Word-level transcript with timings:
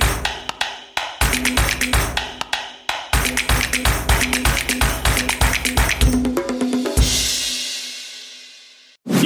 Bye. 0.00 0.35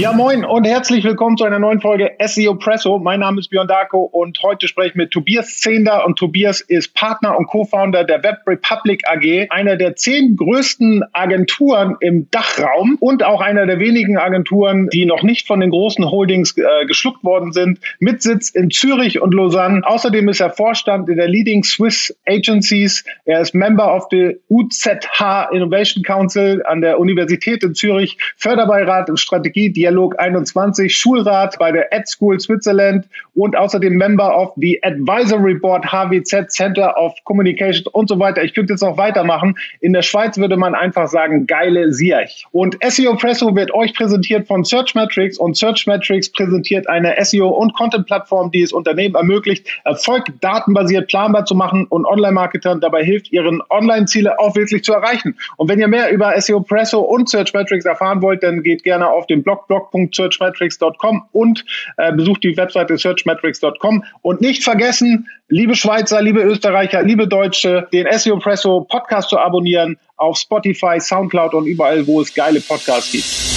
Ja, 0.00 0.14
moin 0.14 0.46
und 0.46 0.66
herzlich 0.66 1.04
willkommen 1.04 1.36
zu 1.36 1.44
einer 1.44 1.58
neuen 1.58 1.82
Folge 1.82 2.12
SEO 2.24 2.54
Presso. 2.54 2.98
Mein 2.98 3.20
Name 3.20 3.38
ist 3.38 3.50
Björn 3.50 3.68
Darko 3.68 4.00
und 4.00 4.42
heute 4.42 4.66
spreche 4.66 4.88
ich 4.88 4.94
mit 4.94 5.10
Tobias 5.10 5.58
Zehnder 5.58 6.06
und 6.06 6.18
Tobias 6.18 6.62
ist 6.62 6.94
Partner 6.94 7.36
und 7.36 7.48
Co-Founder 7.48 8.04
der 8.04 8.22
Web 8.22 8.38
Republic 8.46 9.02
AG, 9.06 9.48
einer 9.50 9.76
der 9.76 9.96
zehn 9.96 10.36
größten 10.36 11.04
Agenturen 11.12 11.98
im 12.00 12.30
Dachraum 12.30 12.96
und 12.98 13.22
auch 13.22 13.42
einer 13.42 13.66
der 13.66 13.78
wenigen 13.78 14.16
Agenturen, 14.16 14.88
die 14.88 15.04
noch 15.04 15.22
nicht 15.22 15.46
von 15.46 15.60
den 15.60 15.68
großen 15.68 16.10
Holdings 16.10 16.56
äh, 16.56 16.86
geschluckt 16.86 17.22
worden 17.22 17.52
sind, 17.52 17.78
mit 17.98 18.22
Sitz 18.22 18.48
in 18.48 18.70
Zürich 18.70 19.20
und 19.20 19.34
Lausanne. 19.34 19.82
Außerdem 19.84 20.30
ist 20.30 20.40
er 20.40 20.48
Vorstand 20.48 21.10
in 21.10 21.18
der 21.18 21.28
Leading 21.28 21.62
Swiss 21.62 22.16
Agencies. 22.26 23.04
Er 23.26 23.42
ist 23.42 23.54
Member 23.54 23.94
of 23.94 24.06
the 24.10 24.38
UZH 24.48 25.50
Innovation 25.52 26.02
Council 26.02 26.62
an 26.64 26.80
der 26.80 26.98
Universität 26.98 27.62
in 27.62 27.74
Zürich, 27.74 28.16
Förderbeirat 28.38 29.10
in 29.10 29.18
Strategie, 29.18 29.70
Dialog 29.90 30.20
21, 30.20 30.96
Schulrat 30.96 31.58
bei 31.58 31.72
der 31.72 31.92
Ed 31.92 32.06
School 32.06 32.38
Switzerland 32.38 33.08
und 33.34 33.56
außerdem 33.56 33.92
Member 33.94 34.38
of 34.38 34.52
the 34.56 34.78
Advisory 34.84 35.54
Board 35.54 35.84
HWZ 35.84 36.48
Center 36.48 36.96
of 36.96 37.12
Communication 37.24 37.86
und 37.92 38.08
so 38.08 38.20
weiter. 38.20 38.44
Ich 38.44 38.54
könnte 38.54 38.74
jetzt 38.74 38.82
noch 38.82 38.96
weitermachen. 38.98 39.56
In 39.80 39.92
der 39.92 40.02
Schweiz 40.02 40.38
würde 40.38 40.56
man 40.56 40.76
einfach 40.76 41.08
sagen, 41.08 41.48
geile 41.48 41.92
Siech. 41.92 42.46
Und 42.52 42.78
SEO 42.86 43.16
Presso 43.16 43.56
wird 43.56 43.74
euch 43.74 43.92
präsentiert 43.92 44.46
von 44.46 44.62
Searchmetrics 44.62 45.38
und 45.38 45.56
Searchmetrics 45.56 46.30
präsentiert 46.30 46.88
eine 46.88 47.16
SEO- 47.24 47.48
und 47.48 47.74
Content-Plattform, 47.74 48.52
die 48.52 48.62
es 48.62 48.72
Unternehmen 48.72 49.16
ermöglicht, 49.16 49.66
Erfolg 49.84 50.26
datenbasiert 50.40 51.08
planbar 51.08 51.46
zu 51.46 51.56
machen 51.56 51.86
und 51.88 52.06
Online-Marketern 52.06 52.80
dabei 52.80 53.02
hilft, 53.02 53.32
ihren 53.32 53.60
Online-Ziele 53.70 54.38
auch 54.38 54.54
wirklich 54.54 54.84
zu 54.84 54.92
erreichen. 54.92 55.36
Und 55.56 55.68
wenn 55.68 55.80
ihr 55.80 55.88
mehr 55.88 56.12
über 56.12 56.40
SEO 56.40 56.60
Presso 56.60 57.00
und 57.00 57.28
Searchmetrics 57.28 57.86
erfahren 57.86 58.22
wollt, 58.22 58.44
dann 58.44 58.62
geht 58.62 58.84
gerne 58.84 59.08
auf 59.08 59.26
den 59.26 59.42
Blog 59.42 59.66
blog.searchmetrics.com 59.90 61.24
und 61.32 61.64
äh, 61.96 62.12
besucht 62.12 62.44
die 62.44 62.56
Webseite 62.56 62.96
searchmetrics.com. 62.96 64.04
Und 64.22 64.40
nicht 64.40 64.64
vergessen, 64.64 65.28
liebe 65.48 65.74
Schweizer, 65.74 66.22
liebe 66.22 66.40
Österreicher, 66.40 67.02
liebe 67.02 67.26
Deutsche, 67.26 67.88
den 67.92 68.06
SEO 68.18 68.38
Presso 68.38 68.82
Podcast 68.82 69.30
zu 69.30 69.38
abonnieren 69.38 69.96
auf 70.16 70.38
Spotify, 70.38 71.00
Soundcloud 71.00 71.54
und 71.54 71.66
überall, 71.66 72.06
wo 72.06 72.20
es 72.20 72.34
geile 72.34 72.60
Podcasts 72.60 73.12
gibt. 73.12 73.49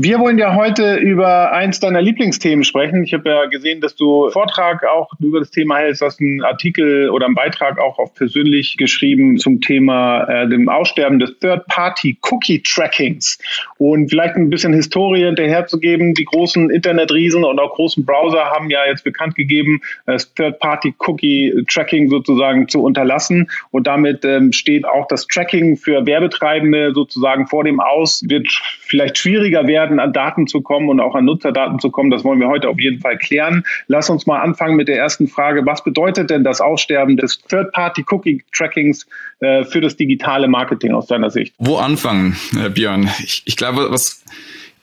Wir 0.00 0.20
wollen 0.20 0.38
ja 0.38 0.54
heute 0.54 0.94
über 0.94 1.50
eins 1.50 1.80
deiner 1.80 2.00
Lieblingsthemen 2.00 2.62
sprechen. 2.62 3.02
Ich 3.02 3.12
habe 3.14 3.30
ja 3.30 3.46
gesehen, 3.46 3.80
dass 3.80 3.96
du 3.96 4.30
Vortrag 4.30 4.86
auch 4.86 5.10
über 5.18 5.40
das 5.40 5.50
Thema 5.50 5.78
hältst, 5.78 6.02
hast 6.02 6.20
einen 6.20 6.44
Artikel 6.44 7.10
oder 7.10 7.26
einen 7.26 7.34
Beitrag 7.34 7.80
auch 7.80 7.98
auf 7.98 8.14
persönlich 8.14 8.76
geschrieben 8.76 9.38
zum 9.38 9.60
Thema 9.60 10.22
äh, 10.22 10.48
dem 10.48 10.68
Aussterben 10.68 11.18
des 11.18 11.36
Third-Party-Cookie-Trackings. 11.40 13.40
Und 13.78 14.10
vielleicht 14.10 14.36
ein 14.36 14.50
bisschen 14.50 14.72
Historie 14.72 15.24
hinterherzugeben. 15.24 16.14
Die 16.14 16.26
großen 16.26 16.70
Internetriesen 16.70 17.42
und 17.42 17.58
auch 17.58 17.74
großen 17.74 18.04
Browser 18.04 18.44
haben 18.44 18.70
ja 18.70 18.86
jetzt 18.86 19.02
bekannt 19.02 19.34
gegeben, 19.34 19.80
das 20.06 20.32
Third-Party-Cookie-Tracking 20.34 22.08
sozusagen 22.08 22.68
zu 22.68 22.84
unterlassen. 22.84 23.50
Und 23.72 23.88
damit 23.88 24.24
ähm, 24.24 24.52
steht 24.52 24.86
auch 24.86 25.08
das 25.08 25.26
Tracking 25.26 25.76
für 25.76 26.06
Werbetreibende 26.06 26.92
sozusagen 26.94 27.48
vor 27.48 27.64
dem 27.64 27.80
Aus, 27.80 28.22
wird 28.28 28.46
vielleicht 28.78 29.18
schwieriger 29.18 29.66
werden 29.66 29.87
werden, 29.88 30.00
an 30.00 30.12
Daten 30.12 30.46
zu 30.46 30.60
kommen 30.60 30.88
und 30.88 31.00
auch 31.00 31.14
an 31.14 31.24
Nutzerdaten 31.24 31.78
zu 31.78 31.90
kommen. 31.90 32.10
Das 32.10 32.24
wollen 32.24 32.40
wir 32.40 32.48
heute 32.48 32.68
auf 32.68 32.78
jeden 32.78 33.00
Fall 33.00 33.16
klären. 33.18 33.64
Lass 33.86 34.10
uns 34.10 34.26
mal 34.26 34.40
anfangen 34.40 34.76
mit 34.76 34.88
der 34.88 34.98
ersten 34.98 35.28
Frage. 35.28 35.64
Was 35.66 35.82
bedeutet 35.82 36.30
denn 36.30 36.44
das 36.44 36.60
Aussterben 36.60 37.16
des 37.16 37.40
Third-Party-Cookie-Trackings 37.48 39.06
äh, 39.40 39.64
für 39.64 39.80
das 39.80 39.96
digitale 39.96 40.48
Marketing 40.48 40.92
aus 40.92 41.06
deiner 41.06 41.30
Sicht? 41.30 41.54
Wo 41.58 41.76
anfangen, 41.76 42.36
äh, 42.62 42.68
Björn? 42.68 43.08
Ich, 43.22 43.42
ich 43.46 43.56
glaube, 43.56 43.90
was 43.90 44.22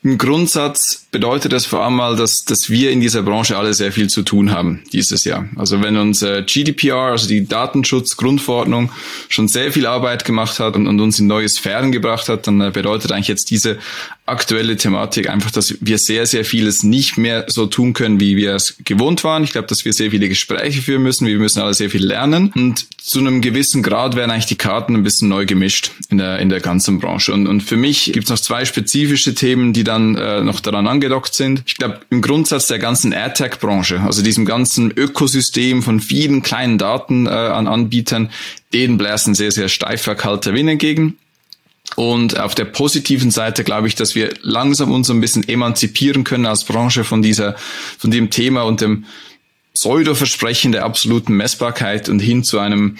im 0.06 0.18
Grundsatz 0.18 1.08
bedeutet 1.10 1.52
das 1.52 1.66
vor 1.66 1.82
allem 1.82 1.96
mal, 1.96 2.14
dass, 2.14 2.44
dass 2.44 2.70
wir 2.70 2.92
in 2.92 3.00
dieser 3.00 3.24
Branche 3.24 3.58
alle 3.58 3.74
sehr 3.74 3.90
viel 3.90 4.08
zu 4.08 4.22
tun 4.22 4.52
haben 4.52 4.84
dieses 4.92 5.24
Jahr. 5.24 5.48
Also 5.56 5.82
wenn 5.82 5.96
uns 5.96 6.22
äh, 6.22 6.44
GDPR, 6.46 7.10
also 7.10 7.26
die 7.26 7.48
Datenschutzgrundverordnung, 7.48 8.92
schon 9.28 9.48
sehr 9.48 9.72
viel 9.72 9.84
Arbeit 9.84 10.24
gemacht 10.24 10.60
hat 10.60 10.76
und, 10.76 10.86
und 10.86 11.00
uns 11.00 11.18
in 11.18 11.26
neue 11.26 11.48
Sphären 11.48 11.90
gebracht 11.90 12.28
hat, 12.28 12.46
dann 12.46 12.60
äh, 12.60 12.70
bedeutet 12.70 13.10
eigentlich 13.10 13.26
jetzt 13.26 13.50
diese 13.50 13.78
aktuelle 14.26 14.76
Thematik 14.76 15.30
einfach, 15.30 15.52
dass 15.52 15.76
wir 15.80 15.98
sehr, 15.98 16.26
sehr 16.26 16.44
vieles 16.44 16.82
nicht 16.82 17.16
mehr 17.16 17.44
so 17.48 17.66
tun 17.66 17.92
können, 17.92 18.18
wie 18.18 18.36
wir 18.36 18.54
es 18.54 18.76
gewohnt 18.84 19.22
waren. 19.22 19.44
Ich 19.44 19.52
glaube, 19.52 19.68
dass 19.68 19.84
wir 19.84 19.92
sehr 19.92 20.10
viele 20.10 20.28
Gespräche 20.28 20.82
führen 20.82 21.02
müssen. 21.02 21.26
Wir 21.26 21.38
müssen 21.38 21.60
alle 21.60 21.74
sehr 21.74 21.90
viel 21.90 22.04
lernen. 22.04 22.52
Und 22.54 22.86
zu 23.00 23.20
einem 23.20 23.40
gewissen 23.40 23.84
Grad 23.84 24.16
werden 24.16 24.32
eigentlich 24.32 24.46
die 24.46 24.56
Karten 24.56 24.96
ein 24.96 25.04
bisschen 25.04 25.28
neu 25.28 25.46
gemischt 25.46 25.92
in 26.10 26.18
der, 26.18 26.40
in 26.40 26.48
der 26.48 26.60
ganzen 26.60 26.98
Branche. 26.98 27.32
Und, 27.32 27.46
und 27.46 27.62
für 27.62 27.76
mich 27.76 28.10
gibt 28.12 28.24
es 28.24 28.30
noch 28.30 28.40
zwei 28.40 28.64
spezifische 28.64 29.34
Themen, 29.34 29.72
die 29.72 29.84
dann 29.84 30.16
äh, 30.16 30.42
noch 30.42 30.58
daran 30.58 30.88
angedockt 30.88 31.34
sind. 31.34 31.62
Ich 31.66 31.76
glaube, 31.76 32.00
im 32.10 32.20
Grundsatz 32.20 32.66
der 32.66 32.80
ganzen 32.80 33.14
AdTech-Branche, 33.14 34.00
also 34.00 34.22
diesem 34.22 34.44
ganzen 34.44 34.90
Ökosystem 34.90 35.84
von 35.84 36.00
vielen 36.00 36.42
kleinen 36.42 36.78
Daten 36.78 37.26
äh, 37.26 37.30
an 37.30 37.68
Anbietern, 37.68 38.30
denen 38.72 38.98
bläsen 38.98 39.36
sehr, 39.36 39.52
sehr 39.52 39.68
steifer 39.68 40.16
kalter 40.16 40.52
Wind 40.52 40.68
entgegen. 40.68 41.16
Und 41.96 42.38
auf 42.38 42.54
der 42.54 42.66
positiven 42.66 43.30
Seite 43.30 43.64
glaube 43.64 43.88
ich, 43.88 43.94
dass 43.94 44.14
wir 44.14 44.34
langsam 44.42 44.92
uns 44.92 45.10
ein 45.10 45.20
bisschen 45.20 45.48
emanzipieren 45.48 46.24
können 46.24 46.46
als 46.46 46.64
Branche 46.64 47.04
von 47.04 47.22
dieser, 47.22 47.56
von 47.98 48.10
dem 48.10 48.30
Thema 48.30 48.62
und 48.62 48.82
dem 48.82 49.06
Pseudo-Versprechen 49.74 50.72
der 50.72 50.84
absoluten 50.84 51.34
Messbarkeit 51.34 52.08
und 52.08 52.20
hin 52.20 52.44
zu 52.44 52.58
einem 52.58 52.96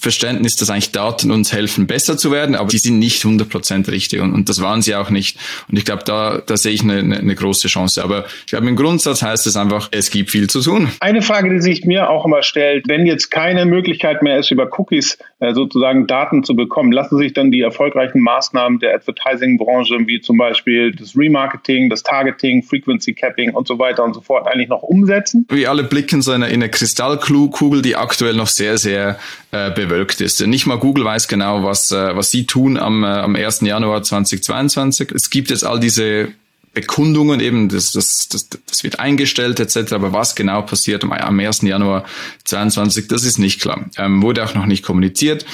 Verständnis, 0.00 0.56
dass 0.56 0.70
eigentlich 0.70 0.92
Daten 0.92 1.30
uns 1.30 1.52
helfen, 1.52 1.86
besser 1.86 2.18
zu 2.18 2.30
werden, 2.30 2.54
aber 2.54 2.68
die 2.68 2.78
sind 2.78 2.98
nicht 2.98 3.22
100% 3.24 3.90
richtig 3.90 4.20
und, 4.20 4.34
und 4.34 4.48
das 4.48 4.60
waren 4.60 4.82
sie 4.82 4.94
auch 4.94 5.10
nicht. 5.10 5.38
Und 5.68 5.78
ich 5.78 5.84
glaube, 5.84 6.04
da, 6.04 6.42
da 6.44 6.56
sehe 6.56 6.72
ich 6.72 6.82
eine, 6.82 6.98
eine, 6.98 7.18
eine 7.18 7.34
große 7.34 7.68
Chance. 7.68 8.04
Aber 8.04 8.26
ich 8.40 8.46
glaube, 8.46 8.68
im 8.68 8.76
Grundsatz 8.76 9.22
heißt 9.22 9.46
es 9.46 9.56
einfach, 9.56 9.88
es 9.90 10.10
gibt 10.10 10.30
viel 10.30 10.48
zu 10.48 10.60
tun. 10.60 10.90
Eine 11.00 11.22
Frage, 11.22 11.50
die 11.50 11.60
sich 11.60 11.84
mir 11.84 12.10
auch 12.10 12.26
immer 12.26 12.42
stellt, 12.42 12.86
wenn 12.86 13.06
jetzt 13.06 13.30
keine 13.30 13.64
Möglichkeit 13.64 14.22
mehr 14.22 14.38
ist, 14.38 14.50
über 14.50 14.68
Cookies 14.78 15.18
äh, 15.40 15.54
sozusagen 15.54 16.06
Daten 16.06 16.44
zu 16.44 16.54
bekommen, 16.54 16.92
lassen 16.92 17.16
sich 17.18 17.32
dann 17.32 17.50
die 17.50 17.62
erfolgreichen 17.62 18.20
Maßnahmen 18.20 18.80
der 18.80 18.94
Advertising-Branche, 18.94 20.06
wie 20.06 20.20
zum 20.20 20.36
Beispiel 20.36 20.92
das 20.92 21.16
Remarketing, 21.16 21.88
das 21.88 22.02
Targeting, 22.02 22.62
Frequency 22.62 23.14
Capping 23.14 23.54
und 23.54 23.66
so 23.66 23.78
weiter 23.78 24.04
und 24.04 24.14
so 24.14 24.20
fort, 24.20 24.46
eigentlich 24.46 24.68
noch 24.68 24.82
umsetzen? 24.82 25.46
Wir 25.50 25.70
alle 25.70 25.84
blicken 25.84 26.20
so 26.20 26.32
in 26.32 26.42
eine, 26.42 26.52
in 26.52 26.62
eine 26.62 26.70
Kristallkugel, 26.70 27.82
die 27.82 27.96
aktuell 27.96 28.34
noch 28.34 28.48
sehr, 28.48 28.76
sehr 28.76 29.18
äh, 29.50 29.70
bewölkt 29.78 30.20
ist. 30.20 30.44
Nicht 30.44 30.66
mal 30.66 30.78
Google 30.78 31.04
weiß 31.04 31.28
genau, 31.28 31.62
was, 31.62 31.92
äh, 31.92 32.16
was 32.16 32.32
sie 32.32 32.46
tun 32.46 32.76
am, 32.76 33.04
äh, 33.04 33.06
am 33.06 33.36
1. 33.36 33.60
Januar 33.60 34.02
2022. 34.02 35.12
Es 35.12 35.30
gibt 35.30 35.50
jetzt 35.50 35.64
all 35.64 35.78
diese 35.78 36.30
Bekundungen 36.74 37.38
eben, 37.38 37.68
das, 37.68 37.92
das, 37.92 38.28
das, 38.28 38.48
das 38.66 38.82
wird 38.82 38.98
eingestellt 38.98 39.60
etc., 39.60 39.92
aber 39.92 40.12
was 40.12 40.34
genau 40.34 40.62
passiert 40.62 41.04
am, 41.04 41.12
am 41.12 41.38
1. 41.38 41.62
Januar 41.62 42.04
2022, 42.44 43.06
das 43.06 43.22
ist 43.22 43.38
nicht 43.38 43.60
klar. 43.60 43.84
Ähm, 43.96 44.20
wurde 44.20 44.44
auch 44.44 44.54
noch 44.54 44.66
nicht 44.66 44.82
kommuniziert. 44.82 45.46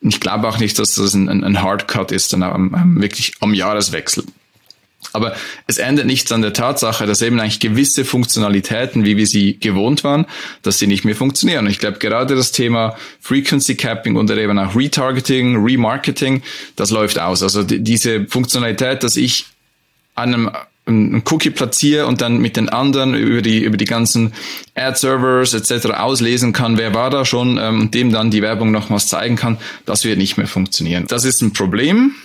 Ich 0.00 0.20
glaube 0.20 0.48
auch 0.48 0.58
nicht, 0.58 0.78
dass 0.78 0.94
das 0.94 1.14
ein, 1.14 1.28
ein 1.28 1.60
Hardcut 1.60 2.12
ist, 2.12 2.32
dann 2.32 2.44
am, 2.44 3.00
wirklich 3.00 3.34
am 3.40 3.52
Jahreswechsel. 3.52 4.24
Aber 5.12 5.34
es 5.66 5.78
ändert 5.78 6.06
nichts 6.06 6.32
an 6.32 6.42
der 6.42 6.52
Tatsache, 6.52 7.06
dass 7.06 7.22
eben 7.22 7.38
eigentlich 7.40 7.60
gewisse 7.60 8.04
Funktionalitäten, 8.04 9.04
wie 9.04 9.16
wir 9.16 9.26
sie 9.26 9.58
gewohnt 9.58 10.04
waren, 10.04 10.26
dass 10.62 10.78
sie 10.78 10.86
nicht 10.86 11.04
mehr 11.04 11.16
funktionieren. 11.16 11.66
Ich 11.66 11.78
glaube, 11.78 11.98
gerade 11.98 12.34
das 12.34 12.52
Thema 12.52 12.96
Frequency 13.20 13.76
Capping 13.76 14.16
oder 14.16 14.36
eben 14.36 14.58
auch 14.58 14.74
Retargeting, 14.74 15.64
Remarketing, 15.64 16.42
das 16.76 16.90
läuft 16.90 17.18
aus. 17.18 17.42
Also 17.42 17.62
die, 17.62 17.80
diese 17.80 18.26
Funktionalität, 18.26 19.02
dass 19.02 19.16
ich 19.16 19.46
einem 20.14 20.50
einen 20.84 21.22
Cookie 21.30 21.50
platziere 21.50 22.06
und 22.06 22.20
dann 22.20 22.38
mit 22.38 22.56
den 22.56 22.68
anderen 22.68 23.14
über 23.14 23.40
die 23.40 23.62
über 23.62 23.76
die 23.76 23.84
ganzen 23.84 24.32
Ad-Servers 24.74 25.54
etc. 25.54 25.90
auslesen 25.90 26.52
kann, 26.52 26.76
wer 26.76 26.92
war 26.92 27.08
da 27.08 27.24
schon 27.24 27.56
ähm, 27.58 27.82
und 27.82 27.94
dem 27.94 28.10
dann 28.10 28.32
die 28.32 28.42
Werbung 28.42 28.72
nochmals 28.72 29.06
zeigen 29.06 29.36
kann, 29.36 29.58
das 29.86 30.04
wird 30.04 30.18
nicht 30.18 30.38
mehr 30.38 30.48
funktionieren. 30.48 31.06
Das 31.06 31.24
ist 31.24 31.40
ein 31.40 31.52
Problem, 31.52 32.16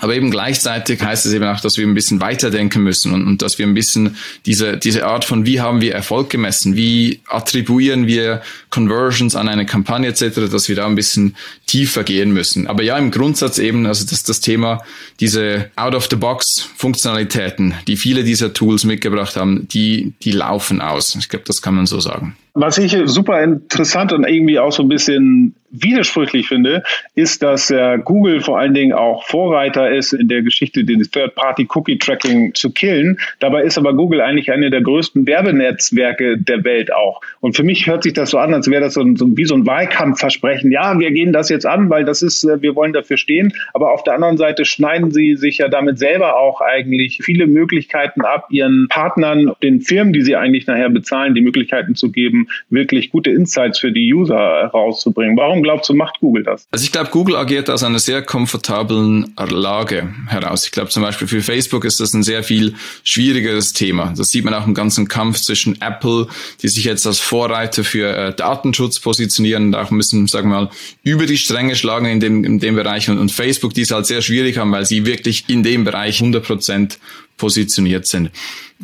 aber 0.00 0.14
eben 0.14 0.30
gleichzeitig 0.30 1.02
heißt 1.02 1.26
es 1.26 1.32
eben 1.32 1.44
auch, 1.44 1.60
dass 1.60 1.76
wir 1.76 1.86
ein 1.86 1.94
bisschen 1.94 2.20
weiterdenken 2.20 2.82
müssen 2.82 3.12
und, 3.12 3.26
und, 3.26 3.42
dass 3.42 3.58
wir 3.58 3.66
ein 3.66 3.74
bisschen 3.74 4.16
diese, 4.44 4.76
diese 4.76 5.06
Art 5.06 5.24
von, 5.24 5.46
wie 5.46 5.60
haben 5.60 5.80
wir 5.80 5.94
Erfolg 5.94 6.30
gemessen, 6.30 6.74
wie 6.76 7.20
attribuieren 7.28 8.06
wir 8.06 8.42
Conversions 8.70 9.36
an 9.36 9.48
eine 9.48 9.66
Kampagne 9.66 10.08
etc., 10.08 10.50
dass 10.50 10.68
wir 10.68 10.74
da 10.76 10.86
ein 10.86 10.96
bisschen 10.96 11.36
tiefer 11.66 12.02
gehen 12.02 12.32
müssen. 12.32 12.66
Aber 12.66 12.82
ja, 12.82 12.98
im 12.98 13.12
Grundsatz 13.12 13.58
eben, 13.58 13.86
also 13.86 14.04
das, 14.08 14.24
das 14.24 14.40
Thema, 14.40 14.82
diese 15.20 15.70
Out-of-the-Box-Funktionalitäten, 15.76 17.74
die 17.86 17.96
viele 17.96 18.24
dieser 18.24 18.52
Tools 18.52 18.84
mitgebracht 18.84 19.36
haben, 19.36 19.68
die, 19.68 20.14
die 20.22 20.32
laufen 20.32 20.80
aus. 20.80 21.14
Ich 21.14 21.28
glaube, 21.28 21.44
das 21.46 21.62
kann 21.62 21.76
man 21.76 21.86
so 21.86 22.00
sagen. 22.00 22.34
Was 22.54 22.78
ich 22.78 22.96
super 23.06 23.42
interessant 23.42 24.12
und 24.12 24.24
irgendwie 24.24 24.58
auch 24.58 24.72
so 24.72 24.82
ein 24.82 24.88
bisschen 24.88 25.54
widersprüchlich 25.82 26.48
finde, 26.48 26.82
ist, 27.14 27.42
dass 27.42 27.70
äh, 27.70 27.98
Google 28.04 28.40
vor 28.40 28.58
allen 28.58 28.74
Dingen 28.74 28.92
auch 28.92 29.24
Vorreiter 29.24 29.90
ist 29.90 30.12
in 30.12 30.28
der 30.28 30.42
Geschichte, 30.42 30.84
den 30.84 31.02
Third-Party-Cookie-Tracking 31.02 32.54
zu 32.54 32.70
killen. 32.72 33.18
Dabei 33.40 33.62
ist 33.62 33.78
aber 33.78 33.94
Google 33.94 34.20
eigentlich 34.20 34.52
eine 34.52 34.70
der 34.70 34.82
größten 34.82 35.26
Werbenetzwerke 35.26 36.38
der 36.38 36.64
Welt 36.64 36.92
auch. 36.92 37.20
Und 37.40 37.56
für 37.56 37.62
mich 37.62 37.86
hört 37.86 38.02
sich 38.02 38.12
das 38.12 38.30
so 38.30 38.38
an, 38.38 38.54
als 38.54 38.70
wäre 38.70 38.82
das 38.82 38.94
so, 38.94 39.04
so 39.16 39.36
wie 39.36 39.44
so 39.44 39.54
ein 39.54 39.66
Wahlkampfversprechen. 39.66 40.70
Ja, 40.70 40.98
wir 40.98 41.10
gehen 41.10 41.32
das 41.32 41.48
jetzt 41.48 41.66
an, 41.66 41.90
weil 41.90 42.04
das 42.04 42.22
ist, 42.22 42.44
äh, 42.44 42.62
wir 42.62 42.74
wollen 42.74 42.92
dafür 42.92 43.16
stehen. 43.16 43.52
Aber 43.72 43.92
auf 43.92 44.04
der 44.04 44.14
anderen 44.14 44.36
Seite 44.36 44.64
schneiden 44.64 45.10
sie 45.10 45.36
sich 45.36 45.58
ja 45.58 45.68
damit 45.68 45.98
selber 45.98 46.38
auch 46.38 46.60
eigentlich 46.60 47.20
viele 47.22 47.46
Möglichkeiten 47.46 48.22
ab, 48.22 48.46
ihren 48.50 48.86
Partnern, 48.88 49.52
den 49.62 49.80
Firmen, 49.80 50.12
die 50.12 50.22
sie 50.22 50.36
eigentlich 50.36 50.66
nachher 50.66 50.90
bezahlen, 50.90 51.34
die 51.34 51.40
Möglichkeiten 51.40 51.94
zu 51.94 52.12
geben, 52.12 52.48
wirklich 52.70 53.10
gute 53.10 53.30
Insights 53.30 53.78
für 53.78 53.92
die 53.92 54.12
User 54.12 54.36
rauszubringen. 54.36 55.36
Warum 55.36 55.63
glaubst 55.64 55.90
du, 55.90 55.94
macht 55.94 56.20
Google 56.20 56.44
das? 56.44 56.66
Also 56.70 56.84
ich 56.84 56.92
glaube, 56.92 57.10
Google 57.10 57.36
agiert 57.36 57.68
aus 57.68 57.82
einer 57.82 57.98
sehr 57.98 58.22
komfortablen 58.22 59.34
Lage 59.36 60.14
heraus. 60.28 60.64
Ich 60.66 60.72
glaube 60.72 60.90
zum 60.90 61.02
Beispiel 61.02 61.26
für 61.26 61.42
Facebook 61.42 61.84
ist 61.84 62.00
das 62.00 62.14
ein 62.14 62.22
sehr 62.22 62.44
viel 62.44 62.74
schwierigeres 63.02 63.72
Thema. 63.72 64.14
Das 64.16 64.28
sieht 64.28 64.44
man 64.44 64.54
auch 64.54 64.66
im 64.66 64.74
ganzen 64.74 65.08
Kampf 65.08 65.40
zwischen 65.40 65.80
Apple, 65.80 66.28
die 66.62 66.68
sich 66.68 66.84
jetzt 66.84 67.06
als 67.06 67.18
Vorreiter 67.18 67.84
für 67.84 68.14
äh, 68.16 68.34
Datenschutz 68.34 69.00
positionieren 69.00 69.66
und 69.66 69.74
auch 69.74 69.90
müssen, 69.90 70.26
sagen 70.26 70.50
wir 70.50 70.62
mal, 70.62 70.70
über 71.02 71.26
die 71.26 71.38
Stränge 71.38 71.76
schlagen 71.76 72.06
in 72.06 72.20
dem, 72.20 72.44
in 72.44 72.58
dem 72.60 72.76
Bereich 72.76 73.10
und, 73.10 73.18
und 73.18 73.32
Facebook, 73.32 73.74
die 73.74 73.82
es 73.82 73.90
halt 73.90 74.06
sehr 74.06 74.22
schwierig 74.22 74.58
haben, 74.58 74.72
weil 74.72 74.86
sie 74.86 75.06
wirklich 75.06 75.48
in 75.48 75.62
dem 75.62 75.84
Bereich 75.84 76.20
100 76.20 76.44
Prozent 76.44 76.98
positioniert 77.36 78.06
sind. 78.06 78.30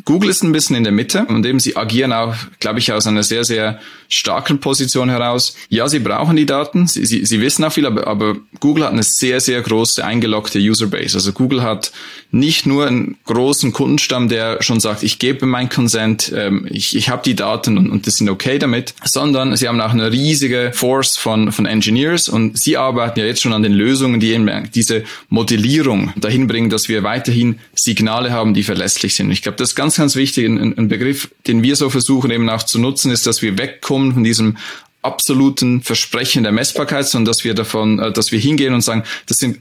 Google 0.05 0.29
ist 0.29 0.43
ein 0.43 0.51
bisschen 0.51 0.75
in 0.75 0.83
der 0.83 0.93
Mitte 0.93 1.25
und 1.25 1.45
eben 1.45 1.59
sie 1.59 1.75
agieren 1.75 2.13
auch, 2.13 2.35
glaube 2.59 2.79
ich, 2.79 2.91
aus 2.91 3.07
einer 3.07 3.23
sehr, 3.23 3.43
sehr 3.43 3.79
starken 4.09 4.59
Position 4.59 5.09
heraus. 5.09 5.55
Ja, 5.69 5.87
sie 5.87 5.99
brauchen 5.99 6.35
die 6.35 6.45
Daten, 6.45 6.87
sie, 6.87 7.05
sie, 7.05 7.25
sie 7.25 7.39
wissen 7.39 7.63
auch 7.63 7.71
viel, 7.71 7.85
aber, 7.85 8.07
aber 8.07 8.35
Google 8.59 8.85
hat 8.85 8.93
eine 8.93 9.03
sehr, 9.03 9.39
sehr 9.39 9.61
große 9.61 10.03
eingeloggte 10.03 10.59
Userbase. 10.59 11.15
Also 11.15 11.33
Google 11.33 11.61
hat 11.61 11.91
nicht 12.31 12.65
nur 12.65 12.87
einen 12.87 13.17
großen 13.25 13.73
Kundenstamm, 13.73 14.27
der 14.27 14.63
schon 14.63 14.79
sagt, 14.79 15.03
ich 15.03 15.19
gebe 15.19 15.45
mein 15.45 15.69
Consent, 15.69 16.31
ähm, 16.35 16.67
ich, 16.69 16.95
ich 16.95 17.09
habe 17.09 17.21
die 17.23 17.35
Daten 17.35 17.77
und, 17.77 17.89
und 17.89 18.07
das 18.07 18.15
sind 18.15 18.29
okay 18.29 18.57
damit, 18.59 18.95
sondern 19.03 19.55
sie 19.55 19.67
haben 19.67 19.79
auch 19.81 19.91
eine 19.91 20.11
riesige 20.11 20.71
Force 20.73 21.17
von, 21.17 21.51
von 21.51 21.65
Engineers 21.65 22.27
und 22.27 22.57
sie 22.57 22.77
arbeiten 22.77 23.19
ja 23.19 23.25
jetzt 23.25 23.41
schon 23.41 23.53
an 23.53 23.63
den 23.63 23.73
Lösungen, 23.73 24.19
die 24.19 24.31
eben 24.31 24.49
diese 24.73 25.03
Modellierung 25.29 26.11
dahin 26.15 26.47
bringen, 26.47 26.69
dass 26.69 26.89
wir 26.89 27.03
weiterhin 27.03 27.59
Signale 27.75 28.31
haben, 28.31 28.40
die 28.43 28.63
verlässlich 28.63 29.15
sind. 29.15 29.31
Ich 29.31 29.41
glaube, 29.41 29.57
das 29.57 29.69
ist 29.69 29.75
ganz, 29.75 29.97
ganz 29.97 30.15
wichtig, 30.15 30.45
ein, 30.45 30.77
ein 30.77 30.87
Begriff, 30.87 31.29
den 31.47 31.63
wir 31.63 31.75
so 31.75 31.89
versuchen 31.89 32.31
eben 32.31 32.49
auch 32.49 32.63
zu 32.63 32.79
nutzen, 32.79 33.11
ist, 33.11 33.25
dass 33.27 33.41
wir 33.41 33.57
wegkommen 33.57 34.13
von 34.13 34.23
diesem 34.23 34.57
absoluten 35.01 35.81
Versprechen 35.81 36.43
der 36.43 36.51
Messbarkeit, 36.51 37.07
sondern 37.07 37.31
dass 37.31 37.43
wir 37.43 37.53
davon, 37.53 37.99
äh, 37.99 38.11
dass 38.11 38.31
wir 38.31 38.39
hingehen 38.39 38.73
und 38.73 38.81
sagen, 38.81 39.03
das 39.27 39.37
sind 39.37 39.59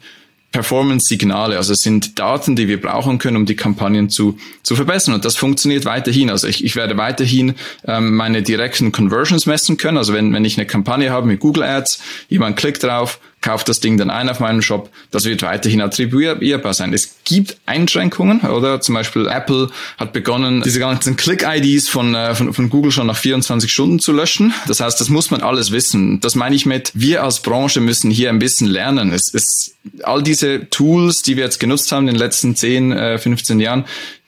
Performance-Signale, 0.53 1.56
also 1.56 1.73
es 1.75 1.79
sind 1.79 2.19
Daten, 2.19 2.56
die 2.56 2.67
wir 2.67 2.81
brauchen 2.81 3.19
können, 3.19 3.37
um 3.37 3.47
die 3.47 3.55
Kampagnen 3.55 4.11
zu, 4.11 4.37
zu 4.65 4.75
verbessern. 4.75 5.15
Und 5.15 5.25
das 5.25 5.37
funktioniert 5.37 5.85
weiterhin. 5.85 6.29
Also 6.29 6.49
ich, 6.49 6.65
ich 6.65 6.75
werde 6.75 6.97
weiterhin 6.97 7.55
ähm, 7.87 8.17
meine 8.17 8.43
direkten 8.43 8.91
Conversions 8.91 9.47
messen 9.47 9.77
können. 9.77 9.97
Also 9.97 10.12
wenn, 10.12 10.32
wenn 10.32 10.44
ich 10.44 10.59
eine 10.59 10.67
Kampagne 10.67 11.11
habe 11.11 11.29
mit 11.29 11.38
Google 11.38 11.62
Ads, 11.62 12.03
jemand 12.29 12.56
klickt 12.56 12.82
drauf, 12.82 13.21
kauft 13.40 13.69
das 13.69 13.81
Ding 13.81 13.96
dann 13.96 14.10
ein 14.10 14.28
auf 14.28 14.40
meinem 14.40 14.60
Shop, 14.62 14.90
das 15.10 15.25
wird 15.25 15.42
weiterhin 15.42 15.81
attribuierbar 15.81 16.75
sein. 16.75 16.92
Es 16.92 17.16
gibt 17.25 17.56
Einschränkungen, 17.66 18.40
oder? 18.42 18.81
Zum 18.81 18.94
Beispiel 18.94 19.26
Apple 19.26 19.70
hat 19.96 20.12
begonnen, 20.12 20.62
diese 20.62 20.78
ganzen 20.78 21.16
Click-IDs 21.16 21.88
von, 21.88 22.14
äh, 22.14 22.34
von, 22.34 22.52
von 22.52 22.69
Google 22.69 22.92
schon 22.92 23.06
nach 23.06 23.16
24 23.16 23.72
Stunden 23.72 23.98
zu 23.98 24.12
löschen. 24.12 24.52
Das 24.66 24.81
heißt, 24.81 25.00
das 25.00 25.08
muss 25.08 25.31
man 25.31 25.42
alles 25.42 25.70
wissen. 25.70 26.20
Das 26.20 26.34
meine 26.34 26.54
ich 26.54 26.66
mit, 26.66 26.92
wir 26.94 27.25
als 27.25 27.40
Branche 27.40 27.81
müssen 27.81 28.10
hier 28.10 28.28
ein 28.28 28.38
bisschen 28.38 28.66
lernen. 28.66 29.12
Es, 29.12 29.32
es, 29.32 29.75
all 30.02 30.22
diese 30.22 30.69
Tools, 30.69 31.22
die 31.22 31.36
wir 31.36 31.44
jetzt 31.44 31.60
genutzt 31.60 31.93
haben 31.93 32.08
in 32.08 32.14
den 32.14 32.20
letzten 32.20 32.54
10, 32.54 32.93
äh, 32.93 33.19
15 33.19 33.60
Jahren, 33.60 33.86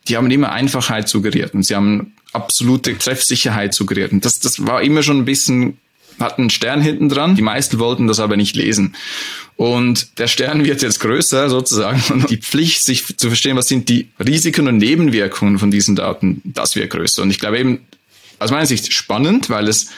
die 0.08 0.16
haben 0.16 0.30
immer 0.30 0.50
Einfachheit 0.52 1.08
suggeriert 1.08 1.54
und 1.54 1.64
sie 1.64 1.76
haben 1.76 2.14
absolute 2.32 2.96
Treffsicherheit 2.96 3.74
suggeriert. 3.74 4.12
Und 4.12 4.24
das, 4.24 4.40
das 4.40 4.66
war 4.66 4.82
immer 4.82 5.02
schon 5.02 5.18
ein 5.18 5.24
bisschen 5.24 5.78
hat 6.18 6.38
einen 6.38 6.50
Stern 6.50 6.80
hinten 6.80 7.08
dran. 7.08 7.36
Die 7.36 7.42
meisten 7.42 7.78
wollten 7.78 8.06
das 8.06 8.20
aber 8.20 8.36
nicht 8.36 8.56
lesen. 8.56 8.94
Und 9.56 10.18
der 10.18 10.28
Stern 10.28 10.64
wird 10.64 10.82
jetzt 10.82 11.00
größer 11.00 11.48
sozusagen. 11.48 12.02
Und 12.12 12.30
die 12.30 12.38
Pflicht, 12.38 12.82
sich 12.82 13.16
zu 13.16 13.28
verstehen, 13.28 13.56
was 13.56 13.68
sind 13.68 13.88
die 13.88 14.08
Risiken 14.18 14.66
und 14.66 14.78
Nebenwirkungen 14.78 15.58
von 15.58 15.70
diesen 15.70 15.94
Daten, 15.94 16.40
das 16.44 16.74
wird 16.74 16.90
größer. 16.90 17.22
Und 17.22 17.30
ich 17.30 17.38
glaube 17.38 17.58
eben, 17.58 17.80
aus 18.38 18.50
meiner 18.50 18.66
Sicht 18.66 18.92
spannend, 18.92 19.50
weil 19.50 19.68
es, 19.68 19.88